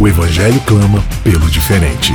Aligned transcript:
O 0.00 0.06
Evangelho 0.06 0.60
clama 0.60 1.02
pelo 1.24 1.50
diferente. 1.50 2.12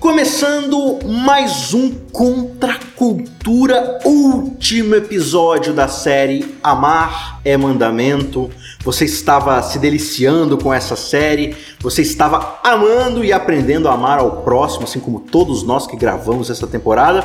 Começando 0.00 0.98
mais 1.06 1.72
um 1.72 1.94
Contra 2.10 2.76
Cultura, 2.96 4.00
último 4.04 4.96
episódio 4.96 5.72
da 5.72 5.86
série 5.86 6.56
Amar 6.60 7.40
é 7.44 7.56
Mandamento. 7.56 8.50
Você 8.82 9.04
estava 9.04 9.62
se 9.62 9.78
deliciando 9.78 10.58
com 10.58 10.74
essa 10.74 10.96
série, 10.96 11.54
você 11.80 12.02
estava 12.02 12.58
amando 12.64 13.24
e 13.24 13.32
aprendendo 13.32 13.88
a 13.88 13.92
amar 13.92 14.18
ao 14.18 14.42
próximo, 14.42 14.86
assim 14.86 14.98
como 14.98 15.20
todos 15.20 15.62
nós 15.62 15.86
que 15.86 15.96
gravamos 15.96 16.50
essa 16.50 16.66
temporada. 16.66 17.24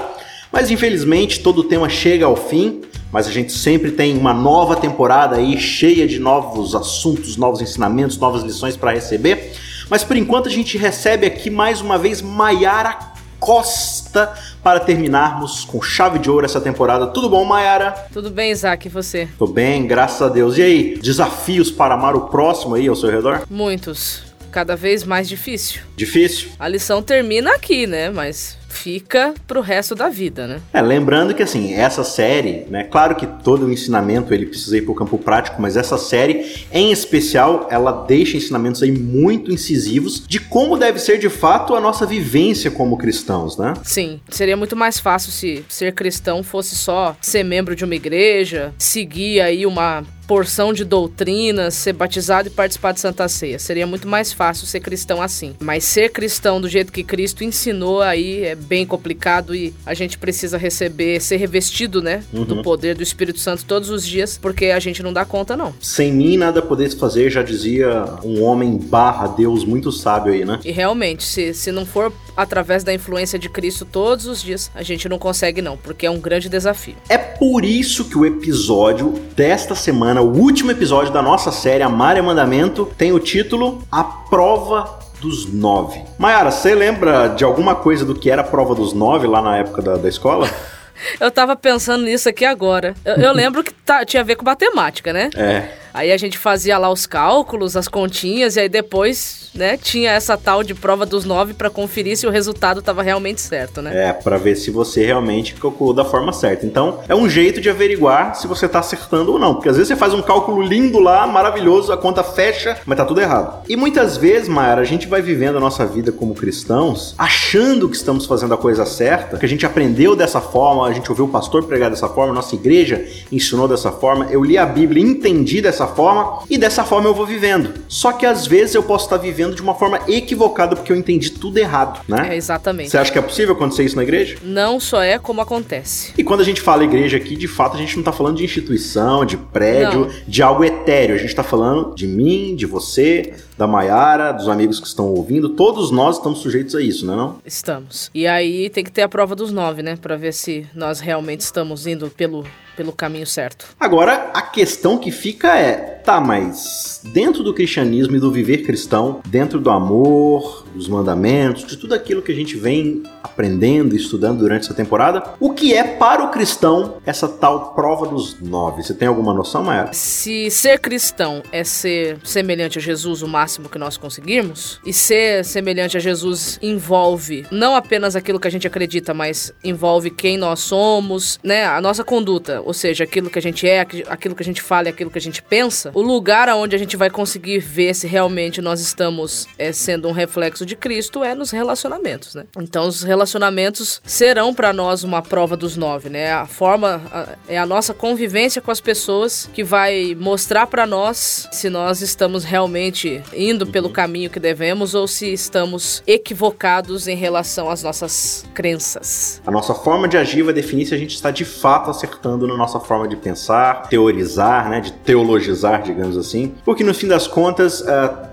Mas 0.52 0.70
infelizmente 0.70 1.40
todo 1.40 1.62
o 1.62 1.64
tema 1.64 1.90
chega 1.90 2.28
ao 2.28 2.36
fim, 2.36 2.84
mas 3.12 3.28
a 3.28 3.32
gente 3.32 3.52
sempre 3.52 3.92
tem 3.92 4.18
uma 4.18 4.34
nova 4.34 4.76
temporada 4.76 5.36
aí 5.38 5.60
cheia 5.60 6.08
de 6.08 6.20
novos 6.20 6.76
assuntos, 6.76 7.38
novos 7.38 7.62
ensinamentos, 7.62 8.18
novas 8.18 8.44
lições 8.44 8.76
para 8.76 8.92
receber. 8.92 9.54
Mas 9.90 10.04
por 10.04 10.18
enquanto 10.18 10.48
a 10.48 10.52
gente 10.52 10.78
recebe 10.78 11.26
aqui 11.26 11.50
mais 11.50 11.82
uma 11.82 11.98
vez 11.98 12.22
Maiara 12.22 13.16
Costa 13.40 14.34
para 14.64 14.80
terminarmos 14.80 15.64
com 15.64 15.82
chave 15.82 16.20
de 16.20 16.30
ouro 16.30 16.46
essa 16.46 16.60
temporada. 16.60 17.08
Tudo 17.08 17.30
bom, 17.30 17.46
Mayara? 17.46 17.92
Tudo 18.12 18.30
bem, 18.30 18.52
Isaac, 18.52 18.88
e 18.88 18.90
você? 18.90 19.28
Tô 19.38 19.46
bem, 19.46 19.86
graças 19.86 20.22
a 20.22 20.30
Deus. 20.30 20.58
E 20.58 20.62
aí, 20.62 20.98
desafios 20.98 21.70
para 21.70 21.94
amar 21.94 22.16
o 22.16 22.22
próximo 22.22 22.76
aí 22.76 22.88
ao 22.88 22.96
seu 22.96 23.10
redor? 23.10 23.44
Muitos. 23.50 24.24
Cada 24.52 24.76
vez 24.76 25.04
mais 25.04 25.30
difícil. 25.30 25.82
Difícil? 25.96 26.50
A 26.58 26.68
lição 26.68 27.02
termina 27.04 27.52
aqui, 27.52 27.86
né? 27.86 28.10
Mas 28.10 28.57
fica 28.78 29.34
pro 29.48 29.62
resto 29.62 29.96
da 29.96 30.08
vida, 30.08 30.46
né? 30.48 30.62
É, 30.72 30.82
lembrando 30.82 31.34
que 31.34 31.42
assim, 31.42 31.74
essa 31.74 32.04
série, 32.04 32.66
né, 32.70 32.84
claro 32.84 33.16
que 33.16 33.26
todo 33.26 33.66
o 33.66 33.72
ensinamento 33.72 34.34
ele 34.34 34.46
precisa 34.46 34.78
ir 34.78 34.84
pro 34.84 34.94
campo 34.94 35.18
prático, 35.18 35.62
mas 35.62 35.76
essa 35.76 35.98
série, 35.98 36.66
em 36.72 36.92
especial, 36.92 37.68
ela 37.72 37.92
deixa 38.06 38.38
ensinamentos 38.38 38.84
aí 38.84 38.92
muito 38.92 39.52
incisivos 39.52 40.24
de 40.28 40.40
como 40.40 40.78
deve 40.78 41.00
ser 41.00 41.18
de 41.18 41.30
fato 41.30 41.76
a 41.76 41.82
nossa 41.82 42.06
vivência 42.06 42.70
como 42.70 42.98
cristãos, 42.98 43.58
né? 43.58 43.74
Sim, 43.84 44.20
seria 44.30 44.56
muito 44.56 44.76
mais 44.76 45.00
fácil 45.00 45.32
se 45.32 45.66
ser 45.68 45.94
cristão 45.94 46.44
fosse 46.44 46.76
só 46.76 47.16
ser 47.22 47.44
membro 47.44 47.76
de 47.76 47.84
uma 47.84 47.96
igreja, 47.96 48.74
seguir 48.78 49.42
aí 49.42 49.66
uma 49.66 50.04
porção 50.28 50.74
de 50.74 50.84
doutrinas, 50.84 51.74
ser 51.74 51.94
batizado 51.94 52.50
e 52.50 52.52
participar 52.52 52.92
de 52.92 53.00
Santa 53.00 53.28
Ceia. 53.28 53.58
Seria 53.58 53.88
muito 53.88 54.08
mais 54.08 54.34
fácil 54.34 54.68
ser 54.68 54.82
cristão 54.82 55.22
assim. 55.22 55.56
Mas 55.60 55.86
ser 55.86 56.12
cristão 56.12 56.60
do 56.60 56.68
jeito 56.68 56.92
que 56.92 57.04
Cristo 57.04 57.44
ensinou 57.44 58.02
aí 58.02 58.44
é 58.44 58.54
bem 58.56 58.86
complicado 58.86 59.56
e 59.56 59.74
a 59.86 59.94
gente 59.94 60.18
precisa 60.18 60.58
receber, 60.58 61.22
ser 61.22 61.38
revestido, 61.38 62.02
né, 62.02 62.24
uhum. 62.34 62.44
do 62.44 62.62
poder 62.62 62.96
do 62.96 63.02
Espírito 63.04 63.40
Santo 63.40 63.64
todos 63.66 63.90
os 63.90 64.06
dias, 64.06 64.38
porque 64.38 64.66
a 64.66 64.80
gente 64.80 65.02
não 65.02 65.14
dá 65.14 65.24
conta 65.24 65.56
não. 65.56 65.74
Sem 65.80 66.12
mim 66.12 66.38
nada 66.38 66.62
podeis 66.62 66.94
fazer, 66.94 67.30
já 67.30 67.42
dizia 67.42 68.06
um 68.24 68.44
homem 68.44 68.78
barra 68.78 69.28
Deus 69.28 69.64
muito 69.64 69.92
sábio 69.92 70.34
aí, 70.34 70.44
né? 70.44 70.60
E 70.66 70.72
realmente, 70.72 71.24
se, 71.24 71.54
se 71.54 71.72
não 71.72 71.86
for 71.86 72.12
através 72.38 72.84
da 72.84 72.94
influência 72.94 73.40
de 73.40 73.50
Cristo 73.50 73.84
todos 73.84 74.28
os 74.28 74.42
dias, 74.42 74.72
a 74.76 74.84
gente 74.84 75.10
não 75.10 75.18
consegue 75.18 75.62
não, 75.62 75.76
porque 75.76 76.06
é 76.06 76.12
um 76.12 76.20
grande 76.20 76.48
desafio. 76.48 76.96
É 77.10 77.18
por 77.18 77.66
isso 77.66 78.06
que 78.06 78.18
o 78.18 78.26
episódio 78.26 79.10
desta 79.36 79.74
semana, 79.74 80.22
o 80.22 80.38
último 80.38 80.70
episódio 80.70 81.12
da 81.12 81.22
nossa 81.22 81.52
série 81.52 81.82
Amar 81.82 82.16
é 82.16 82.22
Mandamento, 82.22 82.86
tem 82.98 83.12
o 83.12 83.20
título 83.20 83.84
A 83.92 84.04
Prova 84.04 85.00
dos 85.20 85.52
nove. 85.52 86.00
Mayara, 86.18 86.52
você 86.52 86.76
lembra 86.76 87.30
de 87.30 87.44
alguma 87.44 87.76
coisa 87.76 88.06
do 88.06 88.14
que 88.14 88.30
era 88.30 88.42
a 88.42 88.46
prova 88.46 88.76
dos 88.76 88.94
nove 88.94 89.26
lá 89.26 89.42
na 89.42 89.58
época 89.58 89.82
da, 89.82 89.98
da 89.98 90.08
escola? 90.08 90.48
eu 91.20 91.32
tava 91.32 91.56
pensando 91.56 92.04
nisso 92.04 92.30
aqui 92.30 92.46
agora. 92.46 92.94
Eu, 93.04 93.16
eu 93.16 93.34
lembro 93.34 93.64
que 93.64 93.74
tá, 93.74 94.06
tinha 94.06 94.22
a 94.22 94.24
ver 94.24 94.36
com 94.36 94.46
matemática, 94.46 95.12
né? 95.12 95.30
É. 95.36 95.70
Aí 95.94 96.12
a 96.12 96.18
gente 96.18 96.38
fazia 96.38 96.78
lá 96.78 96.90
os 96.90 97.06
cálculos, 97.06 97.76
as 97.76 97.88
continhas, 97.88 98.56
e 98.56 98.62
aí 98.62 98.70
depois, 98.70 99.50
né, 99.54 99.78
tinha 99.78 100.12
essa 100.12 100.38
tal 100.38 100.64
de 100.64 100.74
prova 100.74 101.06
dos 101.06 101.26
nove 101.26 101.54
para 101.54 101.70
conferir 101.70 102.18
se 102.18 102.28
o 102.28 102.30
resultado 102.30 102.80
estava 102.80 103.02
realmente 103.02 103.42
certo, 103.42 103.82
né? 103.82 104.10
É, 104.10 104.14
para 104.14 104.38
ver 104.38 104.56
se 104.56 104.72
você 104.72 105.06
realmente 105.06 105.56
calculou 105.56 105.94
da 105.94 106.06
forma 106.06 106.32
certa. 106.34 106.66
Então, 106.66 107.00
é 107.08 107.16
um 107.16 107.30
jeito 107.30 107.60
de 107.60 107.70
averiguar 107.70 108.36
se 108.36 108.48
você 108.48 108.68
tá 108.68 108.80
acertando 108.80 109.34
ou 109.34 109.40
não. 109.40 109.56
Porque 109.56 109.70
às 109.70 109.76
vezes 109.76 109.88
você 109.90 109.96
faz 109.96 110.14
um 110.14 110.22
cálculo 110.22 110.62
lindo 110.62 111.00
lá, 111.00 111.26
maravilhoso, 111.26 111.92
a 111.92 111.98
conta 111.98 112.24
fecha, 112.24 112.78
mas 112.86 112.98
tá 112.98 113.06
tudo 113.06 113.22
errado. 113.22 113.64
E 113.68 113.76
muitas 113.76 114.18
vezes, 114.18 114.48
Mayara, 114.48 114.82
a 114.82 114.86
gente 114.86 115.08
vai 115.08 115.22
vivendo 115.22 115.58
a 115.58 115.60
nossa 115.60 115.86
vida 115.86 116.12
como 116.12 116.36
cristãos, 116.36 117.16
achando 117.18 117.90
que 117.90 117.96
estamos 117.96 118.26
fazendo 118.26 118.54
a 118.54 118.58
coisa 118.58 118.86
certa, 118.86 119.38
que 119.38 119.46
a 119.46 119.50
gente 119.50 119.66
aprendeu 119.66 120.16
dessa 120.16 120.42
forma, 120.42 120.88
a 120.88 120.94
gente 120.94 121.10
ouviu 121.10 121.26
o 121.26 121.30
pastor 121.30 121.64
pregar 121.64 121.90
dessa 121.90 122.08
forma, 122.08 122.34
nossa 122.34 122.56
igreja 122.56 123.06
ensinou 123.32 123.68
dessa 123.68 123.92
forma, 123.92 124.28
eu 124.30 124.44
li 124.44 124.58
a 124.58 124.66
Bíblia 124.66 125.04
e 125.04 125.08
entendi 125.08 125.62
dessa 125.62 125.87
forma 125.88 126.44
e 126.50 126.58
dessa 126.58 126.84
forma 126.84 127.08
eu 127.10 127.14
vou 127.14 127.26
vivendo. 127.26 127.74
Só 127.88 128.12
que 128.12 128.26
às 128.26 128.46
vezes 128.46 128.76
eu 128.76 128.84
posso 128.84 129.06
estar 129.06 129.18
vivendo 129.18 129.56
de 129.56 129.62
uma 129.62 129.76
forma 129.76 130.00
equivocada 130.08 130.76
porque 130.76 130.92
eu 130.92 130.96
entendi 130.96 131.32
tudo 131.32 131.58
errado, 131.58 132.02
né? 132.08 132.30
É, 132.32 132.36
exatamente. 132.36 132.90
Você 132.90 132.98
acha 132.98 133.12
que 133.12 133.18
é 133.18 133.22
possível 133.22 133.56
acontecer 133.56 133.84
isso 133.84 133.96
na 133.96 134.04
igreja? 134.04 134.38
Não 134.44 134.80
só 134.80 135.02
é 135.02 135.18
como 135.18 135.42
acontece. 135.42 136.14
E 136.18 136.24
quando 136.24 136.42
a 136.42 136.44
gente 136.44 136.62
fala 136.62 136.84
igreja 136.84 137.18
aqui, 137.18 137.36
de 137.36 137.48
fato 137.48 137.76
a 137.76 137.80
gente 137.80 137.96
não 137.96 138.02
está 138.02 138.12
falando 138.12 138.38
de 138.38 138.44
instituição, 138.44 139.26
de 139.26 139.38
prédio, 139.38 140.02
não. 140.02 140.14
de 140.28 140.42
algo 140.42 140.64
etéreo. 140.64 141.16
A 141.16 141.18
gente 141.18 141.30
está 141.30 141.44
falando 141.44 141.96
de 141.96 142.08
mim, 142.08 142.56
de 142.56 142.66
você, 142.66 143.34
da 143.58 143.66
Maiara, 143.66 144.32
dos 144.32 144.48
amigos 144.48 144.80
que 144.80 144.88
estão 144.88 145.08
ouvindo. 145.08 145.50
Todos 145.50 145.92
nós 145.92 146.18
estamos 146.18 146.40
sujeitos 146.40 146.76
a 146.76 146.82
isso, 146.82 147.06
não 147.06 147.14
é 147.14 147.18
não? 147.18 147.36
Estamos. 147.46 148.12
E 148.14 148.28
aí 148.28 148.70
tem 148.70 148.84
que 148.84 148.92
ter 148.92 149.02
a 149.02 149.10
prova 149.10 149.36
dos 149.36 149.52
nove, 149.52 149.82
né? 149.82 149.96
Para 149.96 150.16
ver 150.16 150.34
se 150.34 150.68
nós 150.76 151.00
realmente 151.00 151.42
estamos 151.42 151.88
indo 151.88 152.10
pelo 152.10 152.46
pelo 152.78 152.94
caminho 152.94 153.26
certo. 153.26 153.66
Agora, 153.80 154.30
a 154.36 154.42
questão 154.44 155.00
que 155.00 155.10
fica 155.10 155.58
é, 155.58 155.97
tá, 156.08 156.22
mas 156.22 157.02
dentro 157.04 157.44
do 157.44 157.54
cristianismo 157.54 158.16
e 158.16 158.20
do 158.20 158.32
viver 158.32 158.60
cristão, 158.60 159.20
dentro 159.28 159.60
do 159.60 159.70
amor, 159.70 160.66
dos 160.74 160.88
mandamentos, 160.88 161.66
de 161.66 161.76
tudo 161.76 161.94
aquilo 161.94 162.22
que 162.22 162.32
a 162.32 162.36
gente 162.36 162.56
vem 162.56 163.04
aprendendo 163.22 163.94
e 163.94 163.98
estudando 163.98 164.40
durante 164.40 164.64
essa 164.64 164.74
temporada, 164.74 165.22
o 165.38 165.52
que 165.52 165.74
é 165.74 165.84
para 165.84 166.24
o 166.24 166.32
cristão 166.32 166.96
essa 167.06 167.28
tal 167.28 167.74
prova 167.74 168.08
dos 168.08 168.40
nove? 168.40 168.84
Você 168.84 168.94
tem 168.94 169.08
alguma 169.08 169.34
noção, 169.34 169.66
Maia? 169.66 169.90
Se 169.92 170.50
ser 170.50 170.80
cristão 170.80 171.44
é 171.52 171.64
ser 171.66 172.20
semelhante 172.24 172.80
a 172.80 172.82
Jesus 172.82 173.22
o 173.22 173.28
máximo 173.28 173.68
que 173.68 173.78
nós 173.78 173.98
conseguirmos, 173.98 174.80
e 174.86 174.94
ser 174.94 175.44
semelhante 175.44 175.98
a 175.98 176.00
Jesus 176.00 176.58
envolve 176.62 177.46
não 177.52 177.76
apenas 177.76 178.16
aquilo 178.16 178.40
que 178.40 178.48
a 178.48 178.52
gente 178.52 178.66
acredita, 178.66 179.14
mas 179.14 179.54
envolve 179.62 180.10
quem 180.10 180.38
nós 180.38 180.62
somos, 180.62 181.38
né, 181.44 181.66
a 181.66 181.82
nossa 181.82 182.04
conduta, 182.04 182.62
ou 182.62 182.74
seja, 182.74 183.04
aquilo 183.04 183.30
que 183.30 183.40
a 183.40 183.42
gente 183.42 183.68
é, 183.68 183.82
aquilo 184.08 184.36
que 184.36 184.44
a 184.44 184.46
gente 184.46 184.62
fala 184.62 184.88
e 184.88 184.90
aquilo 184.90 185.12
que 185.12 185.18
a 185.18 185.22
gente 185.22 185.44
pensa, 185.44 185.92
o 185.98 186.02
lugar 186.04 186.48
aonde 186.48 186.76
a 186.76 186.80
gente 186.80 186.96
vai 186.96 187.10
conseguir 187.10 187.58
ver 187.58 187.96
se 187.96 188.06
realmente 188.06 188.62
nós 188.62 188.80
estamos 188.80 189.48
é, 189.58 189.72
sendo 189.72 190.08
um 190.08 190.12
reflexo 190.12 190.64
de 190.64 190.76
Cristo 190.76 191.24
é 191.24 191.34
nos 191.34 191.50
relacionamentos, 191.50 192.36
né? 192.36 192.44
Então 192.62 192.88
os 192.88 193.02
relacionamentos 193.02 194.00
serão 194.06 194.54
para 194.54 194.72
nós 194.72 195.04
uma 195.04 195.24
prova 195.24 195.58
dos 195.58 195.76
nove, 195.76 196.08
né? 196.08 196.32
A 196.32 196.46
forma 196.46 197.02
a, 197.12 197.30
é 197.48 197.58
a 197.58 197.66
nossa 197.66 197.96
convivência 197.96 198.62
com 198.62 198.70
as 198.70 198.80
pessoas 198.80 199.50
que 199.52 199.64
vai 199.64 200.16
mostrar 200.20 200.68
para 200.68 200.86
nós 200.86 201.50
se 201.52 201.68
nós 201.68 202.00
estamos 202.00 202.44
realmente 202.44 203.20
indo 203.34 203.66
pelo 203.66 203.90
caminho 203.90 204.30
que 204.30 204.40
devemos 204.40 204.94
ou 204.94 205.08
se 205.08 205.34
estamos 205.34 206.04
equivocados 206.06 207.08
em 207.08 207.16
relação 207.16 207.72
às 207.72 207.82
nossas 207.82 208.46
crenças. 208.54 209.42
A 209.48 209.50
nossa 209.50 209.74
forma 209.74 210.08
de 210.08 210.16
agir 210.16 210.44
vai 210.44 210.54
definir 210.54 210.86
se 210.86 210.94
a 210.94 210.98
gente 210.98 211.16
está 211.16 211.32
de 211.32 211.44
fato 211.44 211.90
acertando 211.90 212.46
no 212.46 212.56
nossa 212.56 212.80
forma 212.80 213.08
de 213.08 213.16
pensar, 213.16 213.88
teorizar, 213.90 214.70
né, 214.70 214.80
de 214.80 214.92
teologizar, 214.92 215.87
digamos 215.88 216.18
assim, 216.18 216.54
porque 216.64 216.84
no 216.84 216.94
fim 216.94 217.08
das 217.08 217.28
contas 217.28 217.82
uh, 217.82 217.86